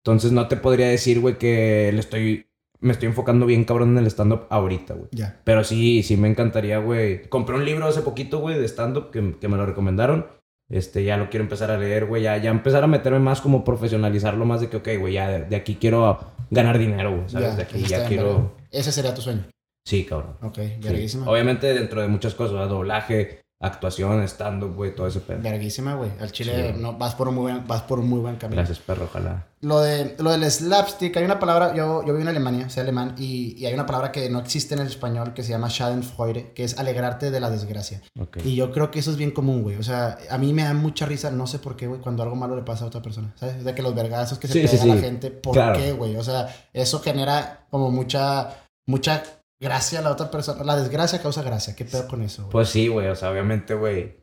[0.03, 2.47] Entonces no te podría decir, güey, que le estoy...
[2.79, 5.09] Me estoy enfocando bien cabrón en el stand-up ahorita, güey.
[5.11, 5.39] Ya.
[5.43, 7.27] Pero sí, sí me encantaría, güey.
[7.29, 10.27] Compré un libro hace poquito, güey, de stand-up que, que me lo recomendaron.
[10.69, 12.23] Este, ya lo quiero empezar a leer, güey.
[12.23, 15.45] Ya, ya empezar a meterme más como profesionalizarlo más de que, ok, güey, ya de,
[15.45, 16.19] de aquí quiero
[16.51, 17.49] ganar dinero, güey, ¿sabes?
[17.51, 18.55] Ya, de aquí ya quiero...
[18.71, 19.45] Ese sería tu sueño.
[19.85, 20.35] Sí, cabrón.
[20.41, 21.17] Ok, Sí.
[21.25, 22.69] Obviamente dentro de muchas cosas, ¿verdad?
[22.69, 25.39] doblaje, actuación, stand-up, güey, todo ese pedo.
[25.41, 26.11] Verguísima, güey.
[26.19, 26.79] Al chile Sí.
[26.81, 28.57] no, vas, por un muy buen, vas por un muy buen camino.
[28.61, 29.47] Gracias, perro, ojalá.
[29.61, 33.15] Lo, de, lo del slapstick, hay una palabra, yo, yo vivo en Alemania, soy alemán,
[33.17, 36.51] y, y hay una palabra que no existe en el español que se llama Schadenfreude,
[36.53, 38.01] que es alegrarte de la desgracia.
[38.43, 39.77] Y yo creo que eso es bien común, güey.
[39.77, 42.35] O sea, a mí me da mucha risa, no sé por qué, güey, cuando algo
[42.35, 43.33] malo le pasa a otra persona.
[43.35, 43.63] ¿Sabes?
[43.63, 45.79] De que los vergazos que se Sí, pegan sí, a la gente, ¿por Claro.
[45.79, 46.15] qué, güey?
[46.17, 48.49] O sea, eso genera como mucha,
[48.85, 49.23] mucha
[49.59, 50.63] gracia a la otra persona.
[50.63, 51.75] La desgracia causa gracia.
[51.75, 52.51] ¿Qué pedo con eso, güey?
[52.51, 54.17] Pues sí, güey, o sea, obviamente, güey.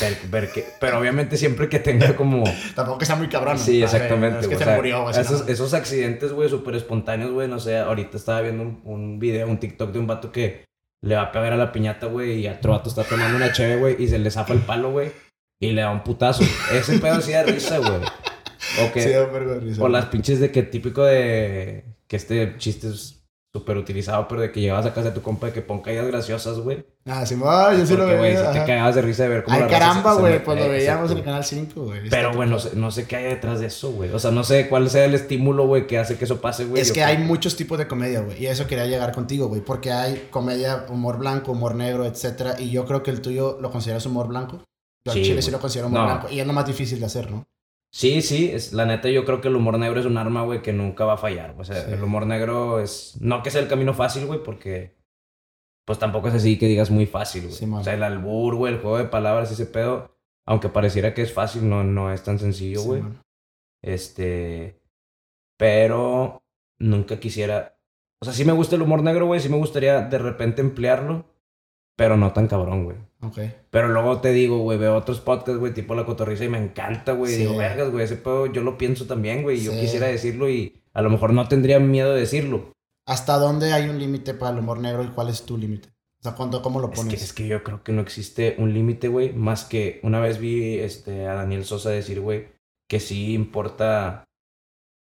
[0.00, 2.44] Ver, ver que, pero obviamente siempre que tenga como...
[2.74, 3.58] Tampoco que sea muy cabrón.
[3.58, 4.40] Sí, A ver, exactamente.
[4.40, 5.18] Es que se sea, murió, güey.
[5.18, 7.48] esos, no- esos accidentes, güey, súper espontáneos, güey.
[7.48, 10.64] No sé, ahorita estaba viendo un, un video, un TikTok de un vato que
[11.02, 13.76] le va a pegar a la piñata, güey, y otro vato está tomando una cheve,
[13.76, 15.12] güey, y se le zapa el palo, güey,
[15.62, 16.42] y le da un putazo.
[16.72, 18.00] Ese pedo sí da risa, güey.
[18.82, 22.56] O que, Sí, da un de risa, las pinches de que típico de que este
[22.58, 23.15] chiste es
[23.58, 26.06] súper utilizado, pero de que llegabas a casa de tu compa de que pon caídas
[26.06, 26.84] graciosas, güey.
[27.06, 28.52] Ah, sí, ay, yo sí lo Porque, güey, veía.
[28.52, 30.68] si te cagabas de risa de ver cómo Ay, la caramba, güey, pues lo eh,
[30.68, 32.08] veíamos en el canal 5, güey.
[32.10, 34.10] Pero, güey, no sé, no sé qué hay detrás de eso, güey.
[34.10, 36.82] O sea, no sé cuál sea el estímulo, güey, que hace que eso pase, güey.
[36.82, 38.42] Es que creo- hay muchos tipos de comedia, güey.
[38.42, 39.60] Y eso quería llegar contigo, güey.
[39.60, 42.56] Porque hay comedia, humor blanco, humor negro, etcétera.
[42.58, 44.62] Y yo creo que el tuyo lo consideras humor blanco.
[45.04, 45.52] Yo al Sí, chile sí güey.
[45.52, 46.06] lo considero humor No.
[46.06, 46.28] blanco.
[46.30, 47.46] Y es lo más difícil de hacer, ¿no?
[47.92, 50.60] Sí, sí, es, la neta yo creo que el humor negro es un arma, güey,
[50.60, 51.54] que nunca va a fallar.
[51.58, 51.92] O sea, Sí.
[51.92, 53.16] el humor negro es...
[53.20, 54.96] No que sea el camino fácil, güey, porque...
[55.86, 57.54] Pues tampoco es así que digas muy fácil, güey.
[57.54, 60.14] Sí, o sea, el albur, güey, el juego de palabras, ese pedo...
[60.44, 63.02] Aunque pareciera que es fácil, no, no es tan sencillo, güey.
[63.82, 64.82] este...
[65.58, 66.42] Pero
[66.78, 67.78] nunca quisiera...
[68.20, 69.40] O sea, sí me gusta el humor negro, güey.
[69.40, 71.24] Sí me gustaría de repente emplearlo.
[71.96, 72.96] Pero no tan cabrón, güey.
[73.22, 73.38] Ok.
[73.70, 77.12] Pero luego te digo, güey, veo otros podcasts, güey, tipo La Cotorrisa y me encanta,
[77.12, 77.32] güey.
[77.32, 77.38] Sí.
[77.40, 79.62] Digo, vergas, güey, ese pedo yo lo pienso también, güey.
[79.62, 79.80] Yo Sí.
[79.80, 82.70] quisiera decirlo y a lo mejor no tendría miedo de decirlo.
[83.06, 85.88] ¿Hasta dónde hay un límite para el humor negro y cuál es tu límite?
[86.20, 87.14] O sea, ¿cuánto, ¿cómo lo Es pones?
[87.14, 89.32] que, es que yo creo que no existe un límite, güey.
[89.32, 92.48] Más que una vez vi este, a Daniel Sosa decir, güey,
[92.88, 94.24] que sí importa.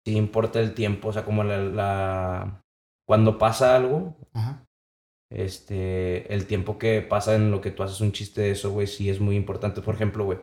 [0.06, 1.08] Sí importa el tiempo.
[1.08, 1.58] O sea, como la.
[1.58, 2.62] la-
[3.06, 4.64] cuando pasa algo, Ajá.
[5.30, 8.86] Este, el tiempo que pasa en lo que tú haces un chiste de eso, güey,
[8.86, 9.80] sí es muy importante.
[9.80, 10.38] Por ejemplo, güey,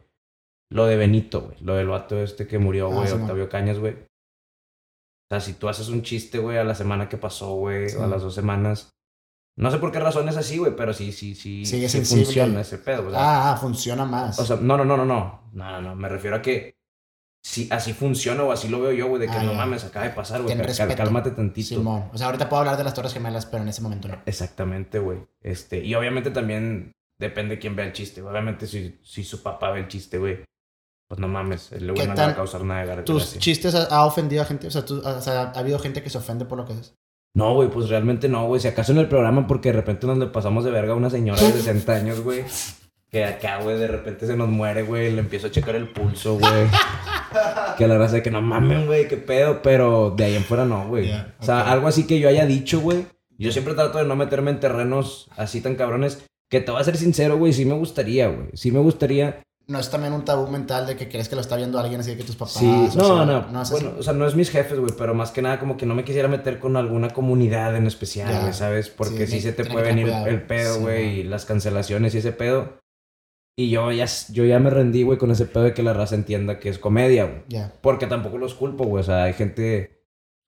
[0.72, 3.22] lo de Benito, güey, lo del vato este que murió, Ah, güey, sí, man.
[3.24, 3.94] Octavio Cañas, güey.
[3.94, 7.98] O sea, si tú haces un chiste, güey, a la semana que pasó, güey, Sí.
[7.98, 8.92] o a las dos semanas.
[9.60, 11.66] No sé por qué razón es así, güey, pero sí, sí, sí.
[11.66, 12.24] Sí sensible.
[12.26, 13.08] funciona ese pedo.
[13.08, 14.40] O sea, Ah, ah, funciona más.
[14.40, 15.50] o sea, no, no, no, no, no.
[15.52, 15.96] No, no, no.
[15.96, 16.77] Me refiero a que
[17.44, 19.58] si así funciona o así lo veo yo, güey, de que Ah, no ya.
[19.58, 20.56] mames, acaba de pasar, güey.
[20.96, 21.68] Cálmate tantito.
[21.76, 22.10] Simón.
[22.14, 24.22] O sea, ahorita puedo hablar de las Torres Gemelas, pero en ese momento no.
[24.26, 25.20] Exactamente, güey.
[25.42, 28.22] Este, y obviamente también depende de quién vea el chiste.
[28.22, 30.44] Obviamente si, si su papá ve el chiste, güey,
[31.10, 33.40] pues no mames, el güey ¿Qué no le va a causar nada de ¿Tus gracia.
[33.40, 34.68] chistes ha, ha ofendido a gente?
[34.68, 36.96] O sea, tú- o sea, ¿ha habido gente que se ofende por lo que haces?
[37.34, 38.60] No, güey, pues realmente no, güey.
[38.60, 41.10] Si acaso en el programa, porque de repente nos le pasamos de verga a una
[41.10, 42.44] señora de 60 años, güey.
[43.10, 45.12] Que acá, güey, de repente se nos muere, güey.
[45.14, 46.68] Le empiezo a checar el pulso, güey.
[47.78, 49.62] que la verdad es que no mamen, güey, qué pedo.
[49.62, 51.08] Pero de ahí en fuera no, güey.
[51.08, 53.06] Ya, O sea, algo así que yo haya dicho, güey.
[53.38, 56.26] Yo siempre trato de no meterme en terrenos así tan cabrones.
[56.50, 58.48] Que te voy a ser sincero, güey, sí me gustaría, güey.
[58.54, 59.42] Sí me gustaría.
[59.68, 62.16] No es también un tabú mental de que crees que lo está viendo alguien así
[62.16, 62.54] que tus papás.
[62.54, 63.26] Sí, o no, sea, no.
[63.26, 63.86] no bueno, así.
[64.00, 66.06] o sea, no es mis jefes, güey, pero más que nada como que no me
[66.06, 68.88] quisiera meter con alguna comunidad en especial, güey, ¿sabes?
[68.90, 70.28] Porque Sí, sí, se te puede venir cuidado.
[70.28, 71.16] el pedo, Sí, güey, man.
[71.18, 72.78] y las cancelaciones y ese pedo.
[73.60, 76.14] Y yo ya, yo ya me rendí, güey, con ese pedo de que la raza
[76.14, 77.42] entienda que es comedia, güey.
[77.50, 77.74] Ya.
[77.82, 79.02] Porque tampoco los culpo, güey.
[79.02, 79.98] O sea, hay gente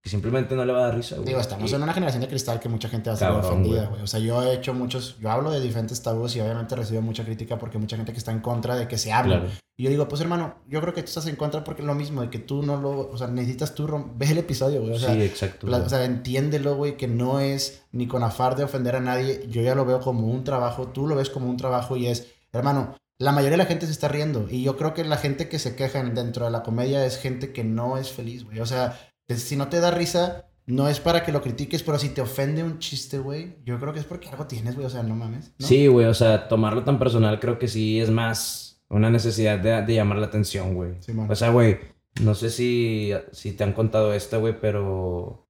[0.04, 1.28] que simplemente no le va a dar risa, güey.
[1.28, 3.88] Digo, estamos Y- en una generación de cristal que mucha gente va a ser ofendida,
[3.88, 4.04] güey.
[4.04, 7.26] O sea, yo he hecho muchos, yo hablo de diferentes tabús y obviamente recibo mucha
[7.26, 9.38] crítica porque mucha gente que está en contra de que se hable.
[9.40, 9.50] Claro.
[9.76, 11.96] Y yo digo, pues hermano, yo creo que tú estás en contra porque es lo
[11.96, 14.94] mismo, de que tú no lo, o sea, necesitas tú, rom- ve el episodio, güey.
[14.94, 15.66] O sea, sí, exacto.
[15.68, 15.82] güey.
[15.82, 19.48] o sea, entiéndelo, güey, que no es ni con afán de ofender a nadie.
[19.50, 22.28] Yo ya lo veo como un trabajo, tú lo ves como un trabajo y es,
[22.54, 24.48] hermano, la mayoría de la gente se está riendo.
[24.50, 27.52] Y yo creo que la gente que se queja dentro de la comedia es gente
[27.54, 28.60] que no es feliz, güey.
[28.60, 32.10] O sea, si no te da risa, no es para que lo critiques, pero si
[32.10, 34.88] te ofende un chiste, güey, yo creo que es porque algo tienes, güey.
[34.88, 35.52] O sea, no mames.
[35.58, 35.68] ¿no?
[35.68, 39.82] Sí, güey, o sea, tomarlo tan personal creo que sí es más una necesidad de,
[39.82, 41.02] de llamar la atención, güey.
[41.02, 41.30] Simón.
[41.30, 41.78] O sea, güey,
[42.22, 45.48] no sé si, si te han contado esta, güey, pero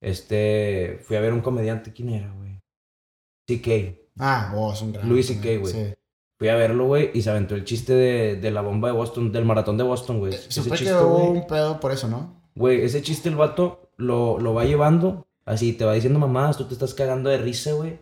[0.00, 2.60] este, fui a ver un comediante, ¿quién era, güey?
[3.46, 3.98] CK.
[4.18, 5.08] Ah, oh, es un gran.
[5.08, 5.72] Louis C.K., güey.
[5.72, 5.94] Sí.
[6.38, 9.32] Fui a verlo, güey, y se aventó el chiste de, de la bomba de Boston,
[9.32, 10.34] del maratón de Boston, güey.
[10.34, 12.40] Ese Supe chiste, que hubo un pedo por eso, ¿no?
[12.54, 16.64] Güey, ese chiste el vato lo, lo va llevando, así, te va diciendo mamadas, tú
[16.64, 17.98] te estás cagando de risa, güey.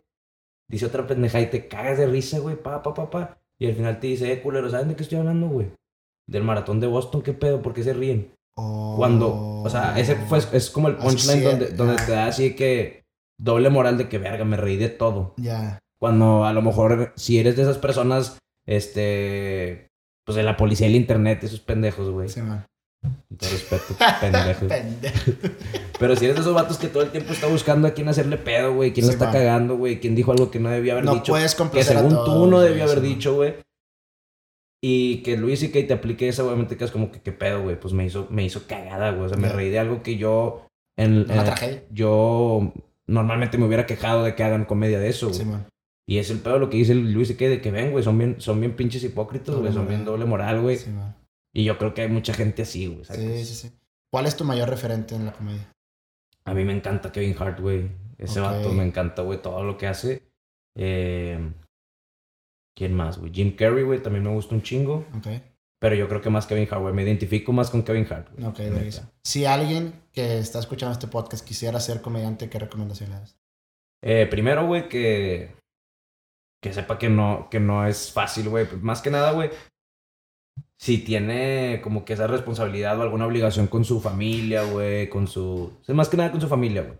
[0.68, 3.38] Dice otra pendeja y te cagas de risa, güey, pa, pa, pa, pa.
[3.58, 5.68] Y al final te dice, eh, culero, ¿saben de qué estoy hablando, güey?
[6.28, 7.62] Del maratón de Boston, ¿qué pedo?
[7.62, 8.34] ¿Por qué se ríen?
[8.58, 8.96] Oh.
[8.98, 12.54] Cuando, o sea, ese fue, es como el punchline sí, donde, donde te da así
[12.54, 13.04] que
[13.38, 15.34] doble moral de que, verga, me reí de todo.
[15.36, 15.78] Ya.
[16.06, 19.88] Cuando a lo mejor, si eres de esas personas, este,
[20.24, 22.28] pues de la policía y el internet, esos pendejos, güey.
[22.28, 22.64] Sí, man.
[23.36, 24.68] Todo respeto, pendejos.
[24.68, 25.32] Pendejo.
[25.98, 28.36] Pero si eres de esos vatos que todo el tiempo está buscando a quién hacerle
[28.36, 29.34] pedo, güey, quién Sí, la está man.
[29.34, 32.00] cagando, güey, quién dijo algo que no debía haber No dicho, puedes que complacer a
[32.00, 33.54] según todos, tú no debió haber sí, dicho, güey.
[34.82, 37.78] Y que Luis y que te aplique esa, obviamente quedas como que qué pedo, güey,
[37.80, 39.26] pues me hizo, me hizo cagada, güey.
[39.26, 40.66] O sea, me reí de algo que yo,
[40.96, 41.82] en, en- tragedia.
[41.90, 42.72] yo
[43.06, 45.38] normalmente me hubiera quejado de que hagan comedia de eso, güey.
[45.40, 45.66] Sí, man.
[46.08, 48.16] Y es el pedo lo que dice el Luis que de que ven, güey, son
[48.16, 50.76] bien, son bien pinches hipócritas, güey, son bien doble moral, güey.
[50.76, 50.90] Sí.
[51.52, 53.04] Y yo creo que hay mucha gente así, güey.
[53.04, 53.72] Sí, sí, sí.
[54.12, 55.68] ¿Cuál es tu mayor referente en la comedia?
[56.44, 57.90] A mí me encanta Kevin Hart, güey.
[58.18, 58.46] Ese Ok.
[58.46, 60.22] vato me encanta, güey, todo lo que hace.
[60.76, 61.52] Eh,
[62.76, 63.32] ¿Quién más, güey?
[63.32, 65.06] Jim Carrey, güey, también me gusta un chingo.
[65.16, 65.26] Ok.
[65.80, 66.94] Pero yo creo que más Kevin Hart, güey.
[66.94, 68.46] Me identifico más con Kevin Hart, güey.
[68.46, 69.10] Ok, vergüenza.
[69.24, 73.36] Si alguien que está escuchando este podcast quisiera ser comediante, ¿qué das?
[74.02, 75.54] Eh, primero, güey, que...
[76.66, 78.66] Que sepa que no, que no es fácil, güey.
[78.80, 79.50] Más que nada, güey.
[80.76, 85.78] Si tiene como que esa responsabilidad o alguna obligación con su familia, güey, con su...
[85.80, 86.98] o sea, más que nada con su familia, güey.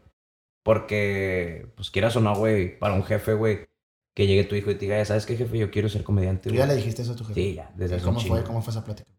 [0.64, 3.66] Porque, pues quieras o no, güey, para un jefe, güey,
[4.14, 5.58] que llegue tu hijo y te diga, "Ya ¿sabes qué, jefe?
[5.58, 6.68] Yo quiero ser comediante, ¿Tú ya güey".
[6.68, 7.40] le dijiste eso a tu jefe?
[7.40, 8.44] Sí, ya, desde ¿Y hace un ¿Cómo fue?
[8.44, 9.10] ¿Cómo fue esa plática?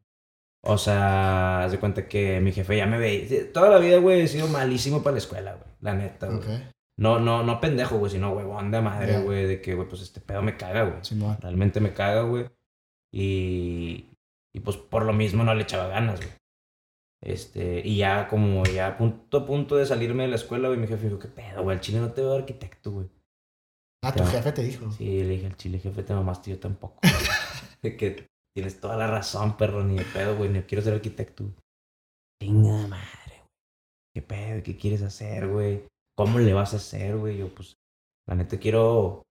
[0.63, 3.51] O sea, haz de cuenta que mi jefe ya me veía.
[3.51, 5.69] Toda la vida, güey, he sido malísimo para la escuela, güey.
[5.81, 6.39] La neta, güey.
[6.39, 6.77] Ok.
[6.99, 10.19] No, no, no pendejo, güey, sino huevón de madre, güey, de que, güey, pues este
[10.19, 11.01] pedo me caga, güey.
[11.39, 12.49] Realmente me caga, güey.
[13.13, 14.10] Y,
[14.53, 16.31] y pues por lo mismo no le echaba ganas, güey.
[17.23, 20.79] Este, y ya como ya a punto, a punto de salirme de la escuela, güey,
[20.79, 21.75] mi jefe dijo, ¿qué pedo, güey?
[21.75, 23.10] El chile no te veo arquitecto, güey.
[24.03, 24.91] Ah, tu jefe te dijo.
[24.91, 26.99] Sí, le dije al chile, jefe, te mamaste, yo tampoco.
[27.01, 27.13] güey".
[27.81, 31.43] de que tienes toda la razón, perro, ni de pedo, güey, ni quiero ser arquitecto.
[31.43, 31.55] güey.
[32.39, 34.13] Venga, madre, güey.
[34.15, 34.63] ¿Qué pedo?
[34.63, 35.83] ¿Qué quieres hacer, güey?
[36.17, 37.38] ¿Cómo le vas a hacer, güey?
[37.38, 37.77] Yo, pues,
[38.25, 39.23] la neta quiero,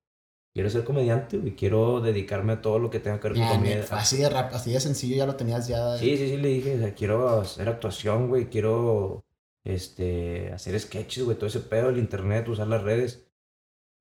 [0.55, 1.57] quiero ser comediante, güey.
[1.57, 3.85] Quiero dedicarme a todo lo que tenga que ver con comedia.
[3.90, 5.96] así, de rap- así de sencillo ya lo tenías ya.
[5.99, 9.25] Sí, sí, sí, le dije, o sea, quiero hacer actuación, güey, quiero,
[9.64, 13.27] este, hacer sketches, güey, todo ese pedo, el internet, usar las redes.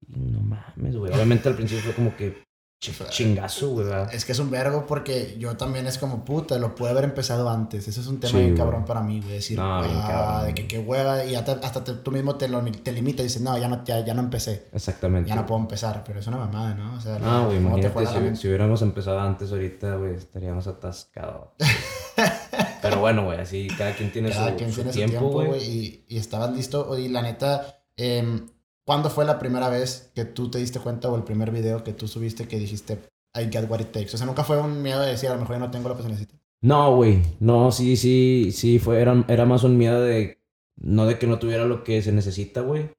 [0.08, 1.12] Y no mames, güey.
[1.12, 2.43] Obviamente al principio fue como que
[2.80, 4.14] chingazo, güey, ¿verdad?
[4.14, 7.50] Es que es un verbo porque yo también es como puta, lo pude haber empezado
[7.50, 7.88] antes.
[7.88, 8.58] Eso es un tema Sí, bien güey.
[8.58, 9.34] cabrón para mí, güey.
[9.36, 11.24] Decir, No, ah, de que qué hueva.
[11.26, 14.06] Y hasta te- tú mismo te, lo, te limitas y dices, no ya, no, ya,
[14.06, 14.68] ya no empecé.
[14.72, 15.30] Exactamente.
[15.30, 16.04] Ya no puedo empezar.
[16.06, 16.96] Pero es una mamada, ¿no?
[16.96, 21.50] O sea, No, güey, ¿cómo te imagínate si, hubiéramos empezado antes ahorita, güey, estaríamos atascados.
[22.82, 25.46] Pero bueno, güey, así cada quien tiene Cada su, quien su tiene su tiempo, tiempo,
[25.46, 25.64] güey.
[25.64, 26.98] Y, y estabas listo.
[27.00, 28.48] Y la neta, em,
[28.86, 31.93] ¿cuándo fue la primera vez que tú te diste cuenta o el primer video que
[31.93, 33.00] tú subiste que dijiste,
[33.36, 34.13] I get what it takes?
[34.13, 35.98] O sea, nunca fue un miedo de decir, a lo mejor yo no tengo lo
[35.98, 36.36] que se necesita.
[36.62, 40.41] No, güey, no, sí, sí, sí, fue, era, era más un miedo de,
[40.78, 42.89] no de que no tuviera lo que se necesita, güey.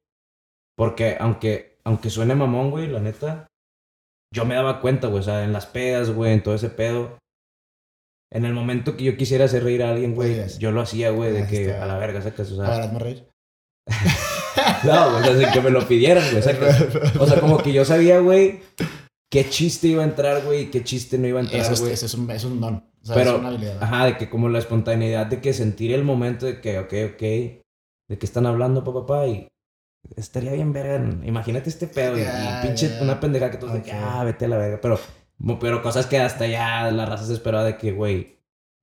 [0.77, 3.47] Porque aunque, aunque suene mamón, güey, la neta,
[4.33, 7.19] yo me daba cuenta, güey, o sea, en las pedas, güey, en todo ese pedo.
[8.31, 11.33] En el momento que yo quisiera hacer reír a alguien, güey, yo lo hacía, güey,
[11.33, 13.29] de que a la verga, sacas, o A sea, ver, hazme reír.
[14.85, 16.39] no, güey, o sea, de que me lo pidieran, güey.
[17.19, 18.61] O sea, como que yo sabía, güey,
[19.31, 21.81] qué chiste iba a entrar, güey, y qué chiste no iba a entrar, Eso es,
[21.81, 21.93] güey.
[21.93, 22.75] eso es un, eso es un don.
[23.03, 23.83] O sea, Pero, es una habilidad.
[23.83, 27.21] Ajá, de que como la espontaneidad de que sentir el momento de que, ok, ok,
[27.21, 29.49] de que están hablando, papá, papá, y
[30.17, 31.09] estaría bien verga.
[31.25, 32.25] Imagínate este pedo y-
[32.67, 34.79] pinche una pendeja que todos de que, ah, vete a la verga.
[34.81, 34.99] Pero,
[35.61, 38.36] pero cosas que hasta ya la raza se esperaba de que, güey,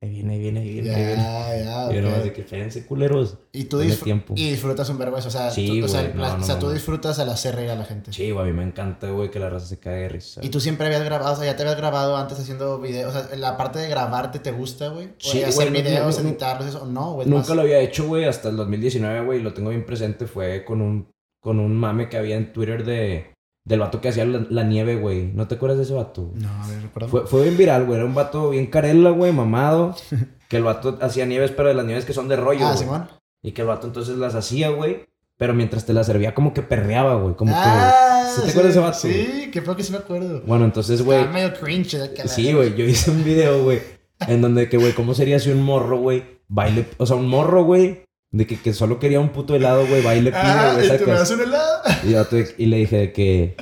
[0.04, 1.16] ahí viene, ahí viene, ahí viene, ahí viene.
[1.24, 3.38] Ya, ya, Y yo nomás de que, fíjense, culeros.
[3.52, 4.34] Y tú Denle disfr- tiempo.
[4.38, 5.30] y disfrutas un verbo eso.
[5.30, 6.72] O sea, Sí, tú, o sea, güey, la- no, no, o sea, no, tú no.
[6.74, 8.12] disfrutas al hacer reír a la gente.
[8.14, 10.42] Sí, güey, a mí me encanta, güey, que la raza se cague de risa.
[10.44, 13.16] Y tú siempre habías grabado, o sea, ya te habías grabado antes haciendo videos.
[13.16, 15.08] O sea, la parte de grabarte te gusta, güey.
[15.08, 16.30] O Sí, hacer güey, no, videos, no, no.
[16.30, 16.86] editarlos, eso.
[16.86, 17.28] No, güey.
[17.28, 20.28] Nunca más- lo había hecho, güey, hasta el 2019, güey, lo tengo bien presente.
[20.28, 21.08] Fue con un,
[21.42, 23.33] con un mame que había en Twitter de,
[23.66, 25.32] Del vato que hacía la, la nieve, güey.
[25.34, 26.32] ¿No te acuerdas de ese vato?
[26.36, 27.08] No, a ver, recuerdo.
[27.08, 27.98] Fue, fue bien viral, güey.
[27.98, 29.96] Era un vato bien carela, güey, mamado.
[30.50, 32.76] que el vato hacía nieves, pero de las nieves que son de rollo, ah.
[32.76, 33.08] Simón.
[33.42, 35.06] Y que el vato entonces las hacía, güey.
[35.38, 37.36] Pero mientras te las servía, como que perreaba, güey.
[37.36, 38.36] Como Ah, que.
[38.36, 39.00] ¿Sí te acuerdas de ese vato?
[39.00, 40.42] Sí, que fue que sí me acuerdo.
[40.46, 41.20] Bueno, entonces, güey.
[41.20, 41.98] Estaba medio cringe.
[41.98, 42.76] de que la- Sí, güey.
[42.76, 43.80] Yo hice un video, güey.
[44.28, 46.86] En donde que, güey, ¿cómo sería si un morro, güey, baile.
[46.98, 48.04] O sea, un morro, güey.
[48.34, 50.88] De que, que solo quería un puto helado, güey, baile pide, Ah, güey.
[50.88, 51.82] ¿y tú me das un helado?
[52.04, 53.56] Y, vato de- y le dije de que.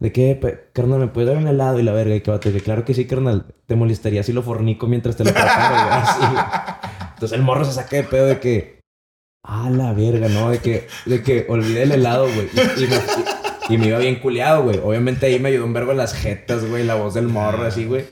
[0.00, 0.98] ¿De qué, pe- carnal?
[1.00, 1.80] ¿Me puedes dar un helado?
[1.80, 3.46] Y la verga, y que vato, que claro que sí, carnal.
[3.66, 5.88] Te molestaría si lo fornico mientras te lo preparo, güey.
[6.02, 6.44] Así, güey.
[7.14, 8.80] Entonces el morro se saca de pedo de que.
[9.42, 10.50] Ah, la verga, ¿no?
[10.50, 12.48] De que, de que olvidé el helado, güey.
[12.76, 14.78] Y, y me, y- y me iba bien culeado, güey.
[14.84, 16.84] Obviamente ahí me ayudó un vergo en las jetas, güey.
[16.84, 18.04] La voz del morro, así, güey.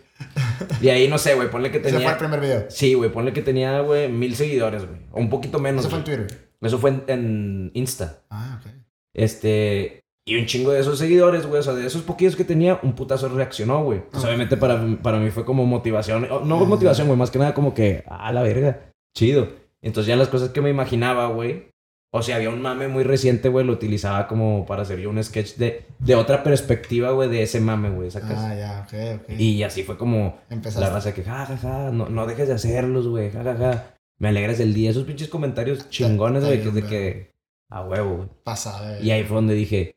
[0.81, 2.19] Y ahí, no sé, güey, ponle que Ese fue el tenía.
[2.19, 2.65] primer video.
[2.69, 5.01] Sí, güey, ponle que tenía, güey, mil seguidores, güey.
[5.13, 5.81] O un poquito menos.
[5.83, 6.05] Eso fue en.
[6.05, 6.49] Twitter.
[6.61, 8.23] Eso fue en, en Insta.
[8.31, 8.71] Ah, ok.
[9.15, 10.01] Este.
[10.25, 11.59] Y un chingo de esos seguidores, güey.
[11.61, 14.03] O sea, de esos poquillos que tenía, un putazo reaccionó, güey.
[14.11, 14.29] Pues Ah.
[14.29, 16.29] obviamente para, para mí fue como motivación.
[16.45, 16.65] No Ah.
[16.65, 17.19] motivación, güey.
[17.19, 18.93] Más que nada como que, ah, la verga.
[19.17, 19.49] Chido.
[19.83, 21.72] Entonces ya las cosas que me imaginaba, güey.
[22.15, 23.65] O sea, había un mame muy reciente, güey.
[23.65, 27.59] Lo utilizaba como para hacer yo un sketch de, de otra perspectiva, güey, de ese
[27.61, 28.11] mame, güey.
[28.11, 28.39] sacas.
[28.39, 29.31] Ah, ya, ok, ok.
[29.41, 30.81] Y así fue como Empezaste.
[30.87, 33.95] la raza que, ja, ja, ja, no, no dejes de hacerlos, güey, ja, ja, ja.
[34.19, 34.91] Me alegras el día.
[34.91, 37.31] Esos pinches comentarios chingones, güey, que es de que,
[37.71, 38.29] a huevo, güey.
[38.45, 38.99] Pasada.
[38.99, 39.03] eh.
[39.03, 39.97] Y ahí fue donde dije,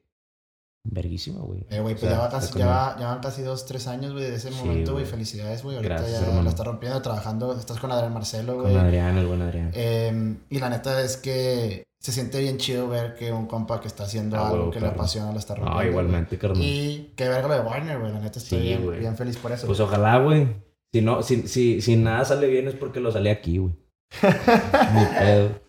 [0.83, 1.65] verguísima, güey.
[1.69, 3.65] Eh, güey, O pues sea, ya, va casi, como- ya, va- ya van casi dos,
[3.65, 5.05] tres años, güey, de ese Sí, momento, güey.
[5.05, 5.75] Felicidades, güey.
[5.77, 6.43] Ahorita Gracias, ya hermano.
[6.43, 7.57] la está rompiendo, trabajando.
[7.59, 8.77] Estás con Adrián Marcelo, Con güey.
[8.77, 9.71] Adrián, el buen Adrián.
[9.73, 13.87] Eh, y la neta es que se siente bien chido ver que un compa que
[13.87, 15.79] está haciendo Ah, algo huevo, que le apasiona lo está rompiendo.
[15.79, 16.61] Ah, igualmente, carnal.
[16.61, 18.11] Y qué verga lo de Warner, güey.
[18.13, 19.65] La neta estoy Sí, bien, bien feliz por eso.
[19.65, 19.89] Pues güey.
[19.89, 20.55] ojalá, güey.
[20.93, 23.73] Si no, si, si, si nada sale bien es porque lo sale aquí, güey.
[24.21, 25.61] Ni pedo.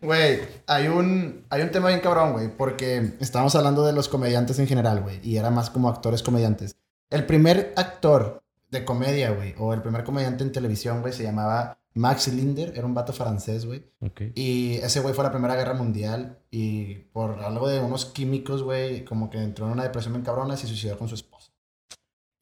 [0.00, 4.58] Güey, hay un, hay un tema bien cabrón, güey, porque estábamos hablando de los comediantes
[4.58, 6.76] en general, güey, y era más como actores comediantes.
[7.10, 11.78] El primer actor de comedia, güey, o el primer comediante en televisión, güey, se llamaba
[11.96, 13.84] Max Linder, era un vato francés, güey.
[14.00, 14.20] Ok.
[14.34, 18.62] Y ese güey fue a la Primera Guerra Mundial y por algo de unos químicos,
[18.62, 21.50] güey, como que entró en una depresión bien cabrona y se suicidó con su esposa.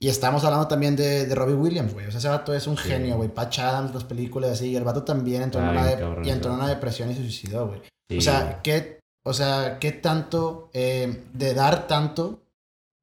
[0.01, 2.07] Y estamos hablando también de, de Robbie Williams, güey.
[2.07, 2.89] O sea, ese vato es un Sí.
[2.89, 3.29] genio, güey.
[3.33, 4.71] Patch Adams, las películas así.
[4.71, 7.15] Y el vato también entró, en Ah, una, cabrón y entró en una depresión y
[7.15, 7.81] se suicidó, güey.
[8.11, 8.61] Sí, o sea.
[8.63, 12.43] ¿qué, o sea, ¿qué tanto eh, de dar tanto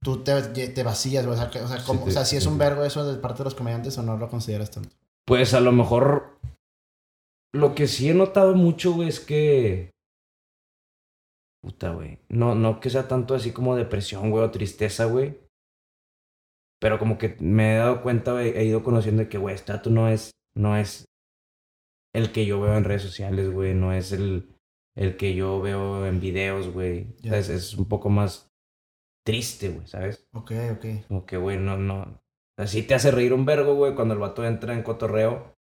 [0.03, 1.39] tú te, te vacías, güey?
[1.39, 3.39] O sea, o sea, como- Sí, o sea, si es un vergo eso de parte
[3.39, 4.93] de los comediantes o no lo consideras tanto.
[5.25, 6.37] Pues a lo mejor.
[7.53, 9.91] Lo que sí he notado mucho, güey, es que.
[11.61, 12.19] Puta, güey.
[12.29, 15.37] No, no que sea tanto así como depresión, güey, o tristeza, güey.
[16.79, 19.73] Pero como que me he dado cuenta, güey, he ido conociendo de que, güey, este
[19.89, 20.31] no es.
[20.55, 21.05] No es
[22.13, 23.73] el que yo veo en redes sociales, güey.
[23.73, 24.49] No es el,
[24.95, 27.07] el que yo veo en videos, güey.
[27.19, 28.49] O sea, Es, es un poco más
[29.25, 30.27] triste, güey, ¿sabes?
[30.33, 30.85] Ok, ok.
[31.07, 32.21] Como que, güey, no, no.
[32.57, 35.53] Así te hace reír un vergo, güey, cuando el vato entra en cotorreo.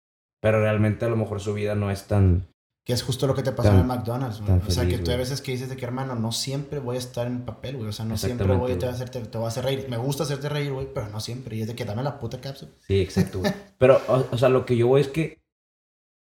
[0.42, 2.48] Pero realmente a lo mejor su vida no es tan.
[2.86, 4.58] Que es justo lo que te pasó Tan- en el McDonald's, güey.
[4.58, 5.18] O sea, feliz, que tú güey.
[5.18, 7.90] veces que dices de que, hermano, no siempre voy a estar en papel, güey.
[7.90, 9.86] O sea, no siempre voy a te voy a hacerte, te voy a hacer reír.
[9.90, 11.56] Me gusta hacerte reír, güey, pero no siempre.
[11.56, 12.72] Y es de que dame la puta cápsula.
[12.88, 13.54] Sí, exacto, güey.
[13.78, 15.40] Pero, o, o sea, lo que yo voy es que.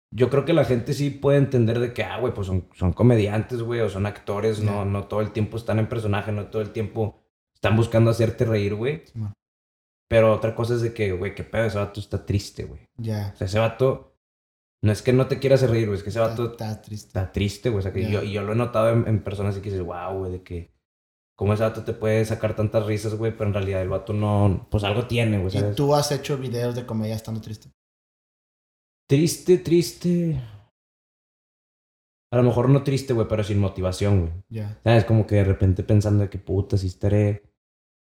[0.09, 2.93] Yo creo que la gente sí puede entender de que, ah, güey, pues son, son
[2.93, 6.61] comediantes, güey, o son actores, no, no todo el tiempo están en personaje, no todo
[6.61, 7.19] el tiempo
[7.53, 9.03] están buscando hacerte reír, güey.
[9.05, 9.33] Simón.
[10.09, 12.79] Pero otra cosa es de que, güey, qué pedo, ese vato está triste, güey.
[12.95, 13.31] Ya.
[13.35, 14.06] O sea, ese vato.
[14.83, 16.81] No es que no te quiera hacer reír, güey, es que ese vato Está, está
[16.81, 17.07] triste.
[17.07, 17.79] está triste, güey.
[17.79, 20.19] O sea, que yo, y yo lo he notado en, en personas que dices, wow,
[20.19, 20.71] güey, de que.
[21.35, 23.31] ¿Cómo ese vato te puede sacar tantas risas, güey?
[23.31, 24.67] Pero en realidad el vato no.
[24.71, 27.69] Pues algo tiene, güey, ¿Y tú has hecho videos de comedia estando triste?
[29.07, 30.41] Triste, triste.
[32.31, 34.33] A lo mejor no triste, güey, pero sin motivación, güey.
[34.49, 34.79] Ya.
[34.83, 35.05] ¿Sabes?
[35.05, 37.43] Como que de repente pensando de que puta, si estaré.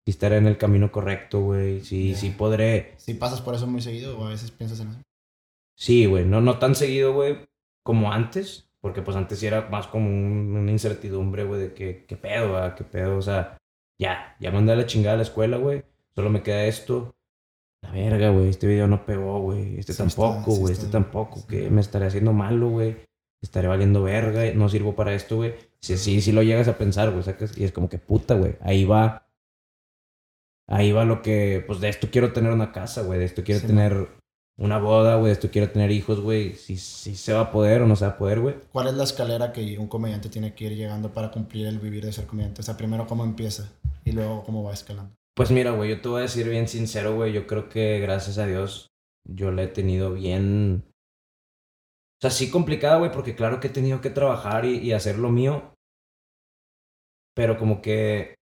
[0.04, 1.82] Si estaré en el camino correcto, güey.
[1.82, 2.94] Si, si podré.
[2.96, 5.00] Si pasas por eso muy seguido o a veces piensas en eso.
[5.76, 6.24] Sí, güey.
[6.24, 7.38] No, no tan seguido, güey,
[7.84, 8.64] como antes.
[8.80, 12.52] Porque pues antes sí era más como un- una incertidumbre, güey, de que, qué pedo,
[12.52, 12.74] ¿verdad?
[12.76, 13.16] qué pedo.
[13.16, 13.56] O sea,
[14.00, 15.82] ya, ya mandé a la chingada a la escuela, güey.
[16.14, 17.14] Solo me queda esto.
[17.82, 18.48] La verga, güey.
[18.48, 19.78] Este video no pegó, güey.
[19.78, 20.72] Este Sí tampoco, güey.
[20.72, 21.40] este tampoco.
[21.40, 21.46] sí.
[21.48, 22.96] Que me estaré haciendo malo, güey.
[23.42, 24.42] Estaré valiendo verga.
[24.54, 25.54] No sirvo para esto, güey.
[25.80, 27.22] Sí, sí, sí lo llegas a pensar, güey.
[27.24, 28.56] sacas- Y es como que puta, güey.
[28.60, 29.28] Ahí va.
[30.68, 31.62] Ahí va lo que.
[31.66, 33.18] Pues de esto quiero tener una casa, güey.
[33.18, 34.08] De esto quiero tener
[34.58, 35.32] una boda, güey.
[35.32, 36.54] Esto quiero tener hijos, güey.
[36.54, 38.54] Si, si se va a poder o no se va a poder, güey.
[38.72, 42.04] ¿Cuál es la escalera que un comediante tiene que ir llegando para cumplir el vivir
[42.04, 42.60] de ser comediante?
[42.62, 43.70] O sea, primero cómo empieza
[44.04, 45.14] y luego cómo va escalando.
[45.34, 47.32] Pues mira, güey, yo te voy a decir bien sincero, güey.
[47.32, 48.88] Yo creo que gracias a Dios
[49.28, 50.84] yo la he tenido bien.
[50.88, 55.18] O sea, sí complicada, güey, porque claro que he tenido que trabajar y, y hacer
[55.18, 55.74] lo mío.
[57.34, 58.36] Pero como que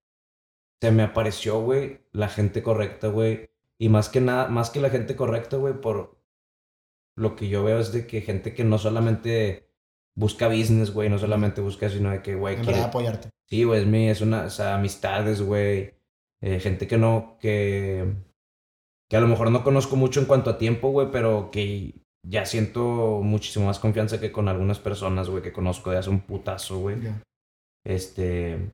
[0.81, 3.49] se me apareció, güey, la gente correcta, güey.
[3.85, 6.19] Y más que nada, más que la gente correcta, güey, por
[7.19, 9.69] lo que yo veo es de que gente que no solamente
[10.17, 12.81] busca business, güey, no solamente busca, sino de que, güey, quiere...
[12.81, 13.29] apoyarte.
[13.47, 15.93] Sí, güey, es mi, es una, o sea, amistades, güey.
[16.41, 18.11] eh, gente que no, que,
[19.11, 22.47] que a lo mejor no conozco mucho en cuanto a tiempo, güey, pero que ya
[22.47, 26.79] siento muchísimo más confianza que con algunas personas, güey, que conozco de hace un putazo,
[26.79, 26.97] güey.
[27.85, 28.73] Este,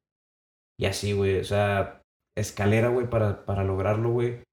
[0.79, 2.01] y así, güey, o sea,
[2.37, 4.45] escalera, güey, para, para lograrlo, güey.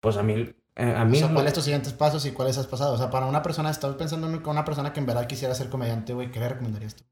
[0.00, 0.34] Pues a mí,
[0.76, 2.94] eh, a O mí sea, no- ¿cuáles tus siguientes pasos y cuáles has pasado?
[2.94, 5.68] O sea, para una persona, estás pensando en una persona que en verdad quisiera ser
[5.68, 7.04] comediante, güey, ¿qué le recomendarías tú?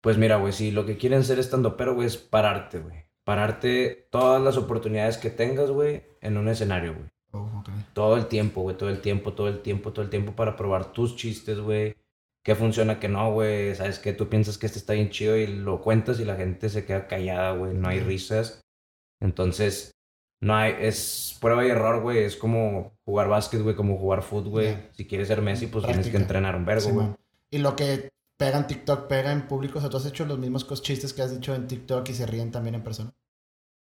[0.00, 3.04] Pues mira, güey, si lo que quieren ser estando pero, güey, es pararte, güey.
[3.24, 7.08] Pararte todas las oportunidades que tengas, güey, en un escenario, güey.
[7.32, 7.68] Oh, ok.
[7.94, 10.92] Todo el tiempo, güey, todo el tiempo, todo el tiempo, todo el tiempo para probar
[10.92, 11.96] tus chistes, güey.
[12.44, 13.74] Qué funciona, que no, güey.
[13.74, 16.68] Sabes que tú piensas que este está bien chido y lo cuentas y la gente
[16.68, 17.72] se queda callada, güey.
[17.74, 18.60] No hay risas.
[19.20, 19.92] Entonces,
[20.40, 22.18] no hay, es prueba y error, güey.
[22.18, 24.76] Es como jugar básquet, güey, como jugar fútbol, güey.
[24.92, 26.94] Si quieres ser Messi, pues tienes que entrenar un vergo, güey.
[27.06, 27.16] Simón.
[27.50, 29.78] Y lo que pega en TikTok, pega en público.
[29.78, 32.26] O sea, tú has hecho los mismos chistes que has dicho en TikTok y se
[32.26, 33.12] ríen también en persona.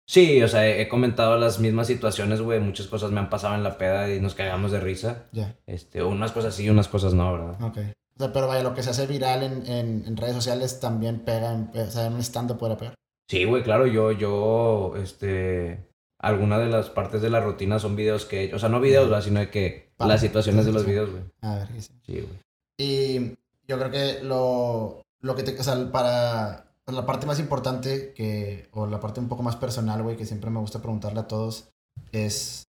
[0.06, 2.60] Sí, o sea, he comentado las mismas situaciones, güey.
[2.60, 5.24] Muchas cosas me han pasado en la peda y nos cagamos de risa.
[5.32, 7.62] Ya, Este, unas cosas sí, unas cosas no, ¿verdad?
[7.62, 7.78] ok.
[8.16, 11.20] O sea, pero vaya, lo que se hace viral en, en, en redes sociales también
[11.24, 12.94] pega, en, o sea, en un stand-up puede pegar.
[13.28, 15.88] Sí, güey, claro, yo, yo, este,
[16.24, 18.56] alguna de las partes de la rutina son videos que, he hecho.
[18.56, 19.22] o sea, no videos, ¿verdad?
[19.22, 20.90] sino de que las situaciones de los sí.
[20.90, 21.22] videos, güey.
[21.42, 21.92] A ver, ¿qué dice?
[22.04, 22.40] Sí, güey.
[22.78, 23.36] Y
[23.68, 28.12] yo creo que lo, lo que te, o sea, para pues, la parte más importante
[28.14, 31.28] que, o la parte un poco más personal, güey, que siempre me gusta preguntarle a
[31.28, 31.70] todos,
[32.12, 32.64] es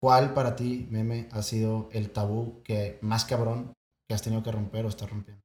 [0.00, 3.72] ¿cuál para ti, meme, ha sido el tabú que más cabrón
[4.08, 5.42] que has tenido que romper o estás rompiendo?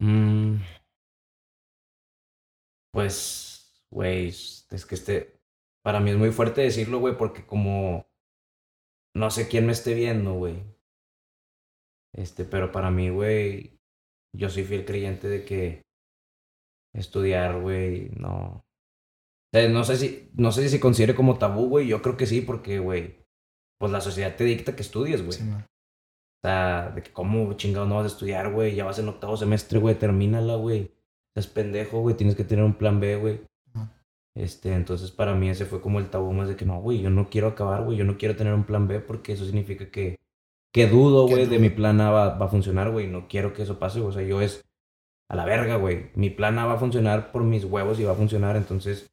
[0.00, 0.56] Mm.
[2.92, 5.35] Pues, güey, es que este,
[5.86, 8.08] para mí es muy fuerte decirlo, güey, porque como
[9.14, 10.60] no sé quién me esté viendo, güey.
[12.12, 13.78] Este, pero para mí, güey,
[14.36, 15.82] yo soy fiel creyente de que
[16.92, 18.34] estudiar, güey, no.
[18.34, 18.64] O
[19.52, 21.86] sea, no sé si, no sé si se considere como tabú, güey.
[21.86, 23.24] Yo creo que sí, porque, güey,
[23.78, 25.38] pues la sociedad te dicta que estudies, güey.
[25.38, 25.48] Sí.
[25.48, 25.62] O
[26.42, 28.74] sea, de que cómo chingado no vas a estudiar, güey.
[28.74, 29.94] Ya vas en octavo semestre, güey.
[29.94, 30.90] Termínala, güey.
[31.28, 32.16] Estás pendejo, güey.
[32.16, 33.46] Tienes que tener un plan B, güey.
[34.36, 37.08] Este, entonces para mí ese fue como el tabú más de que no, güey, yo
[37.08, 37.96] no quiero acabar, güey.
[37.96, 40.16] Yo no quiero tener un plan B porque eso significa que,
[40.72, 43.06] que dudo, güey, de mi plan A va, va a funcionar, güey.
[43.06, 44.00] No quiero que eso pase.
[44.00, 44.62] O sea, yo es
[45.30, 46.10] a la verga, güey.
[46.14, 48.56] Mi plan A va a funcionar por mis huevos y va a funcionar.
[48.56, 49.06] Entonces,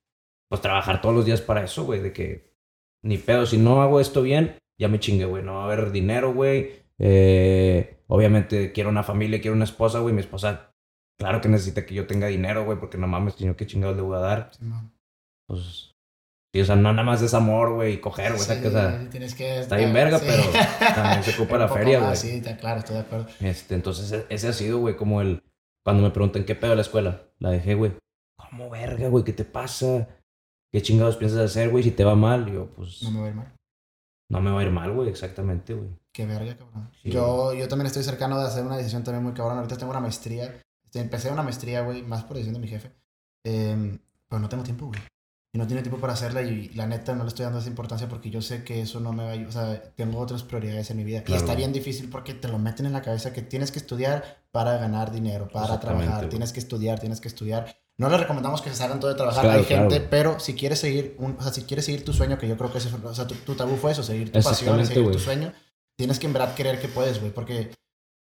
[0.49, 2.01] pues trabajar todos los días para eso, güey.
[2.01, 2.53] De que
[3.01, 5.41] ni pedo, si no hago esto bien, ya me chingue, güey.
[5.41, 6.83] No va a haber dinero, güey.
[6.99, 10.13] Eh, obviamente quiero una familia, quiero una esposa, güey.
[10.13, 10.73] Mi esposa,
[11.17, 14.01] claro que necesita que yo tenga dinero, güey, porque no mames, sino que chingados le
[14.01, 14.51] voy a dar.
[14.59, 14.65] Sí.
[15.47, 15.91] Pues,
[16.53, 18.43] sí, o sea, no nada más es amor, güey, y coger, güey.
[18.43, 19.59] Sí, o sea, tienes que...
[19.59, 20.25] está bien verga, sí.
[20.27, 20.43] pero
[20.95, 22.15] también se ocupa la feria, güey.
[22.15, 23.27] Sí, está claro, estoy de acuerdo.
[23.39, 25.43] Este, entonces e- ese ha sido, güey, como el...
[25.85, 27.91] Cuando me preguntan qué pedo la escuela, la dejé, güey.
[28.37, 29.23] ¿Cómo verga, güey?
[29.23, 30.07] ¿Qué te pasa?
[30.71, 31.83] ¿Qué chingados piensas hacer, güey?
[31.83, 33.03] Si te va mal, yo, pues...
[33.03, 33.53] No me voy a ir mal.
[34.29, 35.89] No me va a ir mal, güey, exactamente, güey.
[36.13, 36.89] Qué verga, cabrón.
[37.01, 39.57] Sí, yo, yo también estoy cercano de hacer una decisión también muy cabrón.
[39.57, 40.61] Ahorita tengo una maestría.
[40.85, 42.91] Este, empecé una maestría, güey, más por decisión de mi jefe.
[43.43, 44.99] Em, pero no tengo tiempo, güey.
[45.55, 48.09] Y no tiene tiempo para hacerla y la neta no le estoy dando esa importancia
[48.09, 49.49] porque yo sé que eso no me va a ayudar.
[49.49, 51.19] O sea, tengo otras prioridades en mi vida.
[51.19, 51.57] y Claro, está güey.
[51.57, 55.11] bien difícil porque te lo meten en la cabeza que tienes que estudiar para ganar
[55.11, 56.27] dinero, para trabajar.
[56.29, 57.77] Tienes que estudiar, tienes que estudiar.
[57.99, 59.43] No les recomendamos que se salgan todo de trabajar.
[59.43, 60.07] Claro, Hay gente, claro.
[60.09, 62.71] pero si quieres seguir, un, o sea, si quieres seguir tu sueño, que yo creo
[62.71, 65.19] que ese, o sea, tu, tu tabú fue eso, seguir tu pasión, seguir tu güey.
[65.23, 65.53] sueño.
[65.95, 67.69] Tienes que en verdad creer que puedes, güey, porque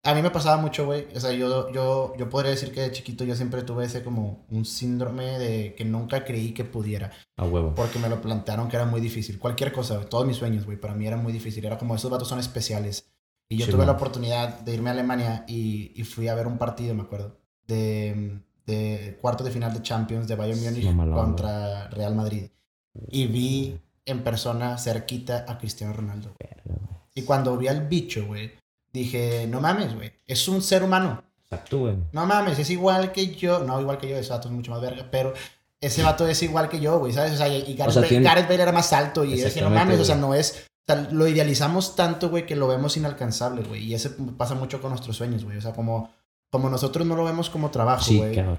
[0.04, 1.06] a mí me pasaba mucho, güey.
[1.14, 4.44] O sea, yo, yo, yo podría decir que de chiquito yo siempre tuve ese como
[4.50, 7.74] un síndrome de que nunca creí que pudiera, A huevo.
[7.74, 9.38] porque me lo plantearon que era muy difícil.
[9.38, 11.64] Cualquier cosa, todos mis sueños, güey, para mí era muy difícil.
[11.64, 13.12] Era como esos vatos son especiales.
[13.48, 13.88] Y yo Sí, tuve man.
[13.88, 17.38] la oportunidad de irme a Alemania y, y fui a ver un partido, me acuerdo,
[17.66, 21.10] de, de cuarto de final de Champions de Bayern Múnich güey.
[21.12, 22.46] contra Real Madrid.
[23.08, 26.34] Y vi en persona cerquita a Cristiano Ronaldo.
[27.14, 28.52] Y cuando vi al bicho, güey,
[28.92, 31.22] dije, no mames, güey, es un ser humano.
[31.44, 31.96] Exacto, güey.
[32.12, 33.60] No mames, es igual que yo.
[33.60, 35.34] No, igual que yo, ese vato es mucho más verga, pero
[35.80, 37.32] ese vato es igual que yo, güey, ¿sabes?
[37.32, 39.62] O sea, y Gareth, sea, Bale, tiene- Gareth Bale era más alto y yo decía,
[39.62, 40.66] no mames, o sea, no es...
[40.88, 43.84] O sea, lo idealizamos tanto, güey, que lo vemos inalcanzable, güey.
[43.84, 45.56] Y eso pasa mucho con nuestros sueños, güey.
[45.56, 46.10] O sea, como,
[46.50, 48.58] como nosotros no lo vemos como trabajo, Sí, güey cabrón.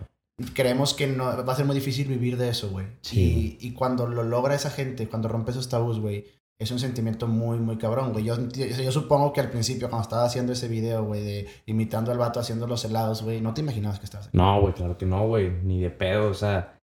[0.53, 2.85] creemos que no, va a ser muy difícil vivir de eso, güey.
[3.01, 3.57] Sí.
[3.59, 6.25] Y, y cuando lo logra esa gente, cuando rompe esos tabús, güey,
[6.63, 8.25] es un sentimiento muy, muy cabrón, güey.
[8.25, 12.17] Yo, yo, supongo que al principio, cuando estaba haciendo ese video, güey, de imitando al
[12.17, 14.37] vato haciendo los helados, güey, no te imaginabas que estabas aquí.
[14.37, 15.51] No, güey, claro que no, güey.
[15.63, 16.79] Ni de pedo, o sea.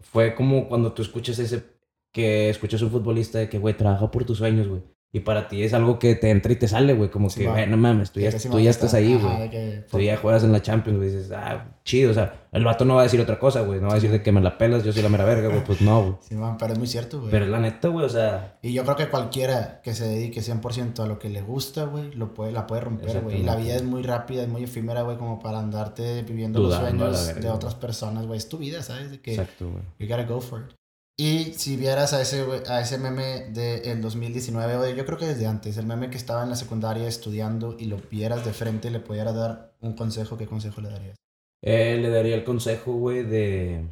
[0.00, 1.64] fue como cuando tú escuchas ese,
[2.12, 4.82] que escuchas un futbolista de que, güey, trabaja por tus sueños, güey.
[5.14, 7.10] Y para ti es algo que te entra y te sale, güey.
[7.10, 9.50] Como Sí, que, güey, no mames, tú ya, tú ya estás ahí, güey.
[9.50, 11.10] que- Tú ya juegas en la Champions, güey.
[11.10, 12.12] Dices, ah, chido.
[12.12, 13.78] O sea, el vato no va a decir otra cosa, güey.
[13.78, 15.62] No va a decir de que me la pelas, yo soy la mera verga, güey.
[15.64, 16.14] Pues no, güey.
[16.22, 17.30] Sí, man, pero es muy cierto, güey.
[17.30, 20.40] Pero es la neta, güey, o sea, Y yo creo que cualquiera que se dedique
[20.40, 23.40] 100% a lo que le gusta, güey, lo puede, la puede romper, güey.
[23.40, 27.04] Y la vida es muy rápida, es muy efímera, güey, como para andarte viviendo Dudando
[27.08, 28.38] los sueños verga, de otras personas, güey.
[28.38, 29.10] Es tu vida, ¿sabes?
[29.10, 29.82] De que exacto, güey.
[29.98, 30.74] you gotta go for it.
[31.18, 35.26] Y si vieras a ese, a ese meme del 2019, o de- yo creo que
[35.26, 38.90] desde antes, el meme que estaba en la secundaria estudiando y lo vieras de frente
[38.90, 41.16] le pudieras dar un consejo, ¿qué consejo le darías?
[41.62, 43.86] Eh, le daría el consejo, güey, de.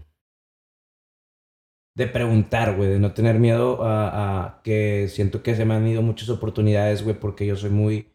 [1.97, 5.87] De preguntar, güey, de no tener miedo a, a que siento que se me han
[5.87, 8.11] ido muchas oportunidades, güey, porque yo soy muy.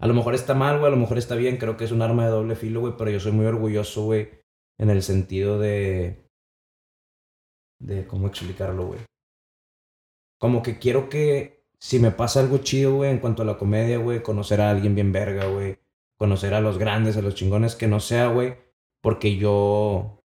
[0.00, 2.00] A lo mejor está mal, güey, a lo mejor está bien, creo que es un
[2.02, 4.30] arma de doble filo, güey, pero yo soy muy orgulloso, güey,
[4.78, 6.24] en el sentido de.
[7.80, 9.00] De cómo explicarlo, güey.
[10.38, 13.98] Como que quiero que si me pasa algo chido, güey, en cuanto a la comedia,
[13.98, 15.78] güey, conocer a alguien bien verga, güey,
[16.18, 18.56] conocer a los grandes, a los chingones, que no sea, güey,
[19.02, 20.16] porque yo.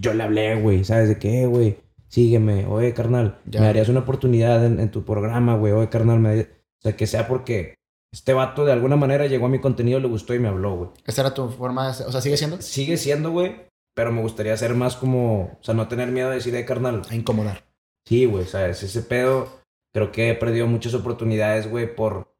[0.00, 1.78] Yo le hablé, güey, ¿sabes de qué, güey?
[2.08, 3.60] Sígueme, oye, carnal, Ya.
[3.60, 6.46] me darías una oportunidad en, en tu programa, güey, oye, carnal, me O
[6.82, 7.74] sea, que sea porque
[8.12, 10.90] este vato de alguna manera llegó a mi contenido, le gustó y me habló, güey.
[11.04, 12.04] ¿Esa era tu forma de?
[12.04, 12.62] O sea, ¿sigue siendo?
[12.62, 13.56] Sigue siendo, güey,
[13.98, 15.58] pero me gustaría ser más como.
[15.60, 17.64] O sea, no tener miedo de decir, eh, carnal, A incomodar.
[18.06, 18.80] Sí, güey, ¿sabes?
[18.84, 19.48] Ese pedo,
[19.92, 22.32] creo que he perdido muchas oportunidades, güey, por,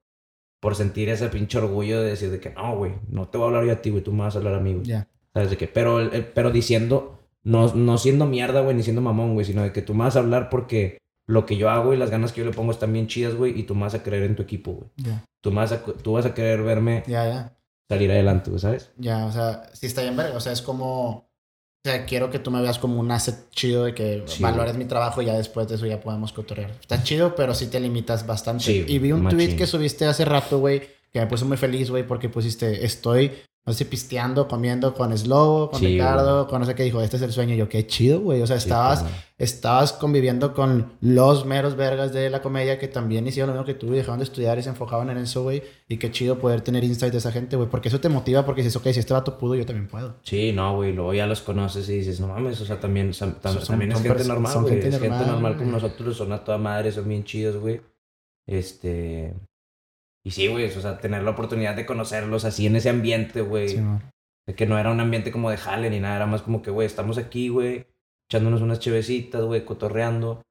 [0.60, 3.48] por sentir ese pinche orgullo de decir de que no, güey, no te voy a
[3.48, 4.84] hablar yo a ti, güey, tú me vas a hablar a mí, güey.
[4.86, 5.08] Ya.
[5.34, 5.50] ¿Sabes?
[5.50, 9.34] De que, pero, el- el- pero diciendo, no, no siendo mierda, güey, ni siendo mamón,
[9.34, 11.96] güey, sino de que tú me vas a hablar porque lo que yo hago y
[11.96, 14.02] las ganas que yo le pongo están bien chidas, güey, y tú me vas a
[14.04, 14.90] creer en tu equipo, güey.
[14.96, 15.24] Ya.
[15.42, 17.58] Tú, me vas a, tú vas a querer verme Ya, ya.
[17.88, 18.92] salir adelante, güey, ¿sabes?
[18.96, 20.36] Ya, o sea, sí está bien verga.
[20.36, 21.27] O sea, es como.
[21.88, 24.76] O sea, quiero que tú me veas como un asset chido de que Sí, valores
[24.76, 26.70] mi trabajo y ya después de eso ya podemos cotorrear.
[26.78, 28.64] Está chido, pero sí te limitas bastante.
[28.64, 29.38] Sí, y vi un machín.
[29.38, 33.32] tweet que subiste hace rato, güey, que me puso muy feliz, güey, porque pusiste, estoy,
[33.68, 37.16] no sé, pisteando, comiendo con Slow, con Sí, Ricardo, con no sé qué dijo, este
[37.16, 37.54] es el sueño.
[37.54, 38.42] Y yo, qué chido, güey.
[38.42, 39.04] O sea, Sí, estabas,
[39.36, 43.74] estabas conviviendo con los meros vergas de la comedia que también hicieron lo mismo que
[43.74, 45.62] tú y dejaron de estudiar y se enfocaban en eso, güey.
[45.88, 47.68] Y qué chido poder tener insight de esa gente, güey.
[47.68, 50.16] Porque eso te motiva porque dices, ok, si este vato pudo, yo también puedo.
[50.22, 53.36] Sí, no, güey, luego ya los conoces y dices, no mames, o sea, también, son-
[53.42, 54.74] Son- también es son gente normal, son güey.
[54.74, 57.80] gente Es gente normal, como nosotros, son a toda madre, son bien chidos, güey.
[58.46, 59.34] Este.
[60.28, 63.68] Y sí, güey, o sea, tener la oportunidad de conocerlos así en ese ambiente, güey.
[63.68, 63.80] Sí,
[64.46, 66.70] de que no era un ambiente como de jale ni nada, era más como que,
[66.70, 67.86] güey, estamos aquí, güey,
[68.30, 70.42] echándonos unas chevecitas, güey, cotorreando.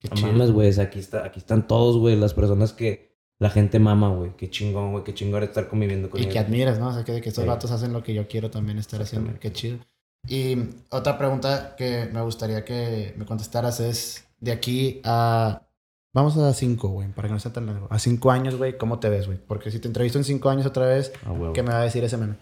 [0.00, 0.32] Qué No chido.
[0.32, 3.08] mames, güey, aquí, está, aquí están todos, güey, las personas que
[3.38, 4.34] la gente mama, güey.
[4.36, 6.32] Qué chingón, güey, qué chingón estar conviviendo con Y ellos.
[6.32, 6.88] que admiras, ¿no?
[6.88, 7.48] O sea, que, de que estos Sí.
[7.48, 9.38] vatos hacen lo que yo quiero también estar haciendo.
[9.38, 9.78] Qué chido.
[10.26, 10.56] Y
[10.90, 15.67] otra pregunta que me gustaría que me contestaras es, de aquí a...
[16.14, 17.86] Vamos a cinco, güey, para que no sea tan largo.
[17.90, 19.38] A cinco años, güey, ¿cómo te ves, güey?
[19.38, 21.34] Porque si te entrevisto en cinco años otra vez, Ah.
[21.54, 22.36] ¿qué me va a decir ese meme?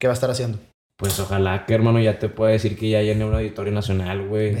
[0.00, 0.58] ¿Qué va a estar haciendo?
[0.96, 4.56] Pues ojalá que, hermano, ya te pueda decir que ya llené un auditorio nacional, güey.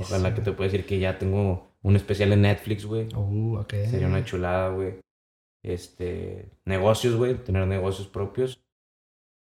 [0.00, 3.08] Ojalá que te pueda decir que ya tengo un especial en Netflix, güey.
[3.14, 3.70] Uh, ok.
[3.90, 4.98] Sería una chulada, güey.
[5.62, 8.60] Este, negocios, güey, tener negocios propios.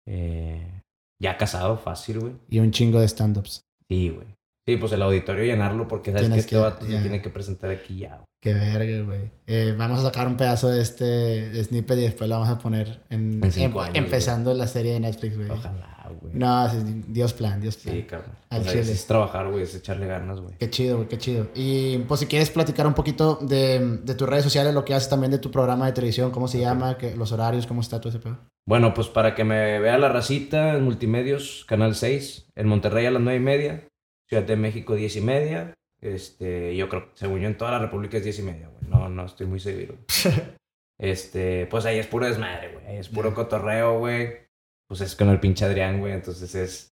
[0.06, 0.82] Eh,
[1.20, 2.32] ya casado, fácil, güey.
[2.48, 3.62] Y un chingo de stand-ups.
[3.88, 4.26] Sí, güey.
[4.68, 7.70] Sí, pues el auditorio llenarlo porque sabes Tienes que este vato se tiene que presentar
[7.70, 8.22] aquí ya.
[8.42, 9.30] Qué verga, güey.
[9.46, 13.00] Eh, vamos a sacar un pedazo de este snippet y después lo vamos a poner
[13.08, 15.48] en, En cinco em- años, empezando la serie de Netflix, güey.
[15.48, 16.34] Ojalá, güey.
[16.34, 16.68] No,
[17.08, 17.94] Dios plan, Dios plan.
[17.94, 18.32] Sí, cabrón.
[18.50, 18.92] Al O sea, chile.
[18.92, 20.54] es, trabajar, güey, es echarle ganas, güey.
[20.58, 21.48] Qué chido, güey, qué chido.
[21.54, 25.08] Y pues si quieres platicar un poquito de, de tus redes sociales, lo que haces
[25.08, 28.10] también de tu programa de televisión, cómo se llama, que, los horarios, cómo está todo
[28.10, 28.36] ese pedo.
[28.68, 33.10] Bueno, pues para que me vea la racita en Multimedios, Canal 6, en Monterrey a
[33.10, 33.88] las 9 y media,
[34.28, 35.74] Ciudad de México 10 y media.
[36.00, 38.88] Este, yo creo, según yo, en toda la República es 10 y media, güey.
[38.88, 39.98] No, no estoy muy seguro.
[40.98, 42.86] este, pues ahí es puro desmadre, güey.
[42.86, 44.48] Ahí es puro cotorreo, güey.
[44.86, 46.12] Pues es con el pinche Adrián, güey.
[46.12, 46.94] Entonces es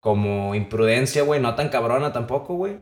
[0.00, 1.40] como imprudencia, güey.
[1.40, 2.78] No tan cabrona tampoco, güey.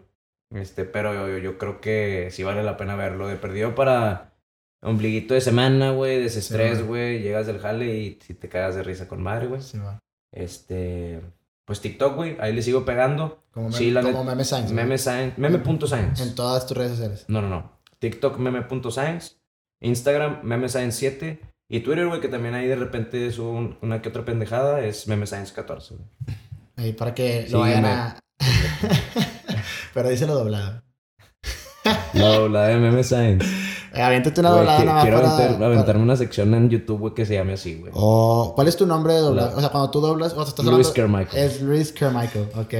[0.51, 3.29] Este, pero yo, yo creo que sí vale la pena verlo.
[3.29, 4.35] De perdido para
[4.83, 6.23] ombliguito de semana, güey.
[6.23, 7.23] Desestrés, Sí, güey.
[7.23, 9.62] Llegas del jale y si te cagas de risa con madre, güey.
[9.62, 9.99] Sí, va.
[10.33, 11.21] Este,
[11.65, 12.37] pues TikTok, güey.
[12.41, 13.43] Ahí le sigo pegando.
[13.53, 14.73] Como, meme, Sí, la como meme science.
[14.75, 15.35] Meme science.
[15.39, 16.23] Meme.science.
[16.23, 17.25] En todas tus redes sociales.
[17.29, 17.73] No, no, no.
[17.99, 19.37] TikTok meme.science.
[19.81, 21.41] Instagram memescience7.
[21.69, 25.89] Y Twitter, güey, que también ahí de repente un- una que otra pendejada, es memescience14,
[25.97, 26.09] güey.
[26.77, 28.19] Ahí para que Sí, lo vayan me- a...
[29.95, 30.83] Pero díselo doblado.
[32.15, 33.47] No, la de memescience.
[33.47, 33.64] Eh,
[34.03, 35.36] aviéntate una doblada que- nada más quiero para...
[35.36, 37.92] aventar- para- aventarme una sección en YouTube, güey, que se llame así, güey.
[37.95, 39.51] O, ¿Cuál es tu nombre de doblado?
[39.53, 40.32] La- O sea, cuando tú doblas...
[40.32, 41.45] O sea, estás Luis hablando- Carmichael.
[41.45, 42.74] Es Luis Carmichael, ok.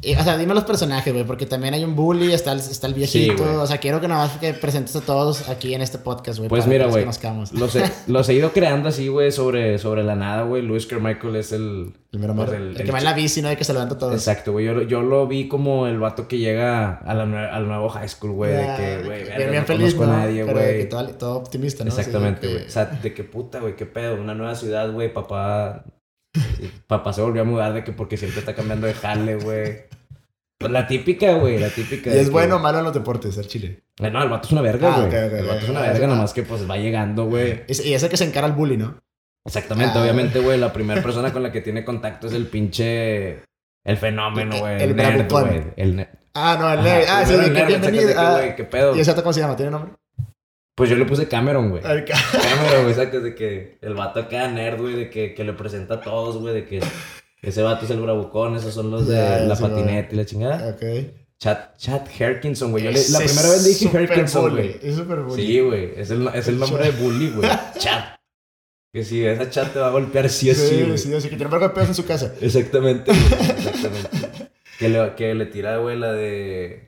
[0.00, 2.86] Y, o sea, dime los personajes, güey, porque también hay un bully, está el, está
[2.86, 3.42] el viejito.
[3.42, 3.56] güey.
[3.56, 6.48] o sea, quiero que nada más que presentes a todos aquí en este podcast, güey.
[6.48, 7.04] Pues para mira, güey.
[7.52, 10.62] Los he, los he ido creando así, güey, sobre, sobre la nada, güey.
[10.62, 11.94] Luis Carmichael es el.
[12.12, 12.62] El mero pues, mero.
[12.62, 13.48] el- el, el que va en la bici, ¿no?
[13.48, 14.12] De que se levanta todo.
[14.12, 14.66] Exacto, güey.
[14.66, 18.08] Yo, lo- yo lo vi como el vato que llega a la al nuevo high
[18.08, 18.52] school, güey.
[18.52, 20.12] De que, güey, bien, bien no feliz, conozco ¿no?
[20.12, 20.88] a nadie, güey.
[20.88, 21.90] todo, todo optimista, ¿no?
[21.90, 22.62] Exactamente, Sí, güey.
[22.62, 24.14] que- O sea, de que puta, güey, qué pedo.
[24.14, 25.12] Una nueva ciudad, güey.
[25.12, 25.84] Papá.
[26.86, 29.82] Papá se volvió a mudar de que porque siempre está cambiando de jale, güey.
[30.58, 32.10] Pues la típica, güey, la típica.
[32.10, 33.84] ¿Y es que- bueno o malo en los deportes, ser chile?
[34.00, 35.06] Eh, No, el vato es una verga, Ah, güey.
[35.08, 36.10] ok, ok, el vato es una Ah, verga, ah.
[36.10, 37.62] nomás que pues va llegando, güey.
[37.68, 39.00] Es- Y ese que se encara al bully, ¿no?
[39.44, 40.02] Exactamente, Ah.
[40.02, 43.42] obviamente, güey, la primera persona con la que tiene contacto es el pinche.
[43.84, 44.74] El fenómeno, El- güey.
[44.82, 45.62] el El, nerd, güey.
[45.76, 46.08] El.
[46.34, 47.06] Ah, no, el nerd.
[47.08, 48.10] Ah, sí, el nerd, bienvenido.
[48.16, 48.96] Ah, ¿Qué pedo?
[48.96, 49.56] ¿Y ese otro cómo se llama?
[49.56, 49.92] ¿Tiene nombre?
[50.78, 51.82] Pues yo le puse Cameron, güey.
[51.82, 55.94] Cameron, güey, sacas de que el vato acá nerd, güey, de que, que le presenta
[55.94, 56.80] a todos, güey, de que
[57.42, 60.68] ese vato es el bravucón, esos son los de la sí, patineta y la chingada.
[60.70, 60.82] Ok.
[61.40, 62.84] Chat, Chat Herkinson, güey.
[62.84, 64.78] Yo le- la primera vez le dije super Herkinson, bully, güey.
[64.82, 65.46] Es súper bully.
[65.46, 65.92] Sí, güey.
[65.96, 67.50] Es el, es el nombre de bully, güey.
[67.78, 68.16] Chat.
[68.92, 70.96] Que si esa chat te va a golpear sí o sí, Sí, güey.
[70.96, 72.32] sí, así que tiene un en su casa.
[72.40, 74.08] Exactamente, exactamente.
[74.78, 76.87] que, le, que le tira, güey, la de...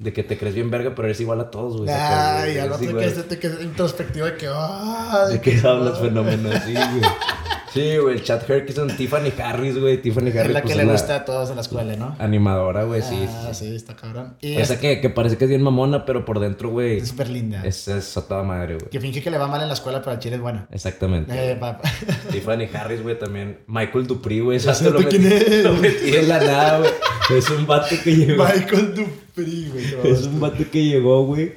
[0.00, 1.90] De que te crees bien verga, pero eres igual a todos, güey.
[1.90, 3.04] Ay, al otro que igual.
[3.04, 4.48] es, de que es introspectivo de que.
[4.50, 6.48] ay, ¿De qué hablas, fenómeno?
[6.64, 7.02] Sí, güey.
[7.72, 10.02] Sí, güey, el Chat Herkinson, Tiffany Harris, güey.
[10.02, 12.16] Tiffany Es Harris, la pues, que le es gusta a todos en la escuela, ¿no?
[12.18, 13.26] Animadora, güey, sí.
[13.28, 13.74] Ah, sí.
[13.76, 14.34] está cabrón.
[14.40, 17.08] Y Esa es que, que parece que es bien mamona, pero por dentro, güey, es
[17.08, 17.64] súper linda.
[17.64, 18.90] es, es a toda madre, güey.
[18.90, 20.66] Que finge que le va mal en la escuela, pero al chile es buena.
[20.72, 21.32] Exactamente.
[21.32, 21.60] Eh,
[22.32, 23.60] Tiffany Harris, güey, también.
[23.68, 24.58] Michael Dupree, güey.
[24.58, 25.64] Vato lo, quién metí, es.
[25.64, 26.90] lo metí en la nada, güey.
[27.36, 28.44] Es un vato que llegó.
[28.44, 30.12] Michael Dupree, güey.
[30.12, 31.52] Es un vato que llegó, güey.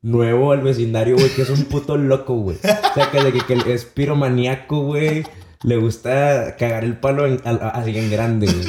[0.00, 2.56] Nuevo al vecindario, güey, que es un puto loco, güey.
[2.56, 5.24] O sea, que, que, que es piromaníaco, güey.
[5.62, 8.66] Le gusta cagar el palo en- al- así en grande, güey.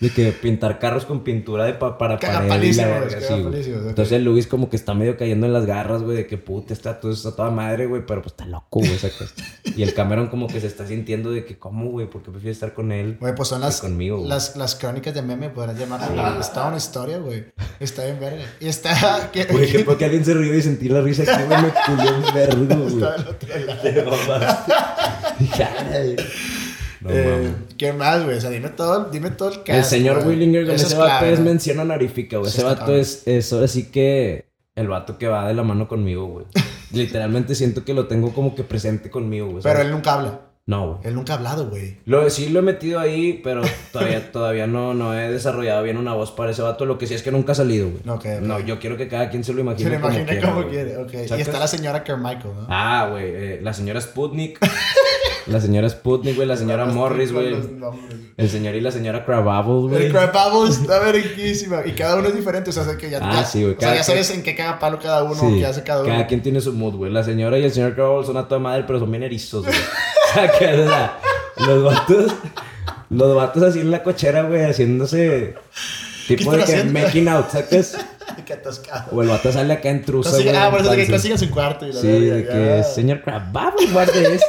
[0.00, 3.34] De que pintar carros con pintura de pa- para pared y la verga, sí.
[3.34, 6.72] Entonces el Luis como que está medio cayendo en las garras, güey, de que puta
[6.72, 8.92] está todo está toda madre, güey, pero pues está loco, güey.
[9.76, 12.72] Y el Cameron como que se está sintiendo de que cómo, güey, porque prefiere estar
[12.72, 13.18] con él.
[13.20, 16.40] Güey, pues son las, que conmigo, las, las crónicas de meme, podrás llamarlo.
[16.40, 17.44] Está una historia, güey.
[17.78, 18.44] Está bien verga.
[18.58, 19.30] Y está...
[19.32, 22.34] que- Güey, que porque alguien se rió y sentí la risa güey, me culió un
[22.34, 23.04] vergo, güey.
[23.04, 23.16] Está
[23.82, 24.56] del otro lado.
[27.00, 27.54] No Eh.
[27.78, 28.36] ¿Qué más, güey?
[28.36, 29.78] O sea, dime todo, dime todo el caso.
[29.78, 32.50] El señor Willinger con ese vato es mención honorífica, güey.
[32.50, 36.26] Ese vato es, es ahora sí que el vato que va de la mano conmigo,
[36.26, 36.46] güey.
[36.92, 39.62] Literalmente siento que lo tengo como que presente conmigo, güey.
[39.62, 40.40] Pero él nunca habla.
[40.66, 40.98] No, güey.
[41.08, 41.96] Él nunca ha hablado, güey.
[42.04, 43.62] Lo, sí lo he metido ahí, pero
[43.92, 46.84] todavía, todavía no, no he desarrollado bien una voz para ese vato.
[46.84, 48.02] Lo que sí es que nunca ha salido, güey.
[48.08, 48.42] Ok, ok.
[48.42, 50.98] No, yo quiero que cada quien se lo Se imagine lo imagina como quiere.
[50.98, 51.14] Ok.
[51.14, 52.66] Y está la señora Carmichael, ¿no?
[52.68, 53.24] Ah, güey.
[53.26, 54.58] eh, la señora Sputnik.
[55.46, 56.46] la señora Sputnik, güey.
[56.48, 57.56] La señora Morris, güey.
[58.36, 60.06] El señor y la señora Crabapple, güey.
[60.06, 61.82] El crab Bubble está verguísima.
[61.84, 62.70] Y cada uno es diferente.
[62.70, 64.78] O sea, que ya, Ah, ya- sí, güey, O sea, ya sabes en qué caga
[64.78, 66.10] palo cada uno, Sí, qué hace cada uno.
[66.10, 67.12] Cada quien tiene su mood, güey.
[67.12, 69.76] La señora y el señor Crabapple son a toda madre, pero son bien erizos, güey.
[70.30, 71.18] o sea, que, o sea,
[71.56, 72.32] los vatos...
[73.10, 75.54] Los vatos así en la cochera, güey, haciéndose...
[76.28, 77.98] Tipo de que making out, ¿sacas?
[78.46, 79.10] Qué atascado.
[79.10, 80.62] O el vato sale acá en trusa, Consigue- güey.
[80.62, 84.36] ah, por eso que consiga su cuarto y la Sí, de que señor Crabapple, guarde
[84.36, 84.46] eso.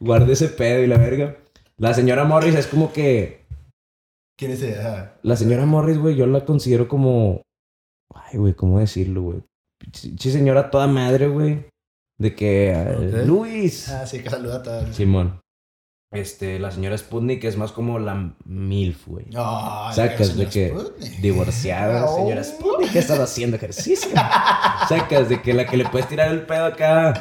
[0.00, 1.36] Guarde ese pedo y la verga.
[1.76, 3.44] La señora Morris es como que...
[4.38, 4.62] ¿Quién es?
[4.78, 5.18] Ajá.
[5.22, 7.42] La señora Morris, güey, yo la considero como.
[8.14, 9.42] Ay, güey, ¿cómo decirlo, güey?
[9.92, 11.66] Sí, señora toda madre, güey.
[12.18, 12.70] De que.
[12.70, 13.24] eh.
[13.26, 13.88] Luis.
[13.88, 14.94] Ah, sí, que saluda a todos.
[14.94, 15.40] Simón.
[16.10, 19.26] Este, la señora Sputnik es más como la MILF, güey.
[19.36, 21.16] Ay, Sacas de que Sputnik.
[21.20, 22.16] divorciada, Oh.
[22.16, 24.08] señora Sputnik, que estás haciendo ejercicio.
[24.88, 27.12] Sacas de que la que le puedes tirar el pedo acá,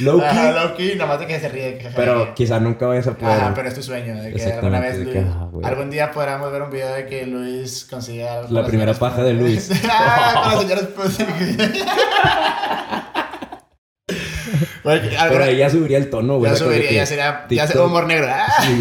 [0.00, 0.24] Loki.
[0.26, 1.78] Ajá, Loki, nada más de que se ríe.
[1.78, 3.34] que- pero quizá nunca vayas a poder.
[3.40, 4.14] Ajá, pero es tu sueño.
[4.14, 7.06] De que alguna vez de Luis- que, ah, algún día podamos ver un video de
[7.06, 8.42] que Luis consiga.
[8.50, 9.32] La primera paja de.
[9.32, 9.70] Luis.
[9.90, 11.84] ah, con la señora Sputnik.
[14.84, 16.52] Pero ahí ya subiría el tono, güey.
[16.52, 18.28] ya subiría, ya sería, ya sería TikTok- humor negro.
[18.62, 18.80] Sí,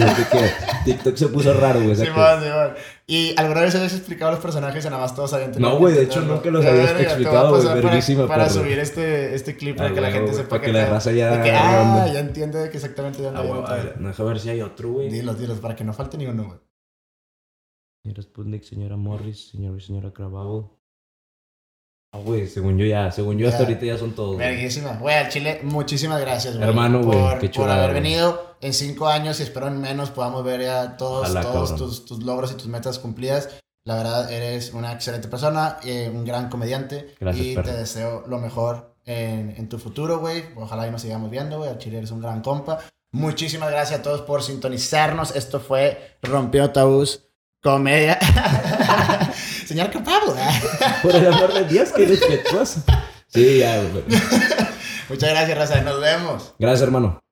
[0.86, 1.96] TikTok se puso raro, güey.
[1.96, 2.14] sacas.
[2.14, 2.74] Simón, Simón.
[3.08, 6.20] ¿Y alguna vez habías explicado los personajes nada más todos sabían No, güey, de hecho,
[6.20, 6.36] entenderlo?
[6.36, 10.12] nunca los habías a explicado, güey, para- Para subir este, este clip para que la
[10.12, 13.40] gente sepa para que la raza ya ah, ya entiende de que exactamente de dónde
[13.40, 15.10] a ver, no, deja ver si hay otro, güey.
[15.10, 16.60] Dilos, dilos, para que no falte ni uno, güey.
[18.04, 20.68] Señora Sputnik, señora Morris, señor y señora Crabable.
[22.16, 23.66] Ah, güey, según yo ya, según yo hasta Ya.
[23.70, 24.38] ahorita ya son todos.
[24.38, 24.98] Verguísima.
[25.00, 26.70] Güey, al Chile, muchísimas gracias, güey.
[26.70, 28.04] Hermano, güey, por, qué por chulada, haber güey.
[28.04, 32.06] venido en cinco años y espero en menos podamos ver ya todos, Ojalá, todos tus,
[32.06, 33.50] tus logros y tus metas cumplidas.
[33.86, 37.16] La verdad, eres una excelente persona, eh, un gran comediante.
[37.20, 37.70] Gracias, y perro.
[37.72, 40.44] te deseo lo mejor en, en tu futuro, güey.
[40.56, 41.70] Ojalá y nos sigamos viendo, güey.
[41.72, 42.80] Al Chile eres un gran compa.
[43.12, 45.36] Muchísimas gracias a todos por sintonizarnos.
[45.36, 47.24] Esto fue Rompió Tabús
[47.62, 48.20] Comedia.
[49.74, 50.52] Señor Capabla.
[51.02, 52.84] Por el amor de Dios, qué respetuoso.
[53.28, 54.04] Sí, ya, güey.
[55.10, 55.82] Muchas gracias, Raza.
[55.82, 56.54] Nos vemos.
[56.60, 57.23] Gracias, hermano.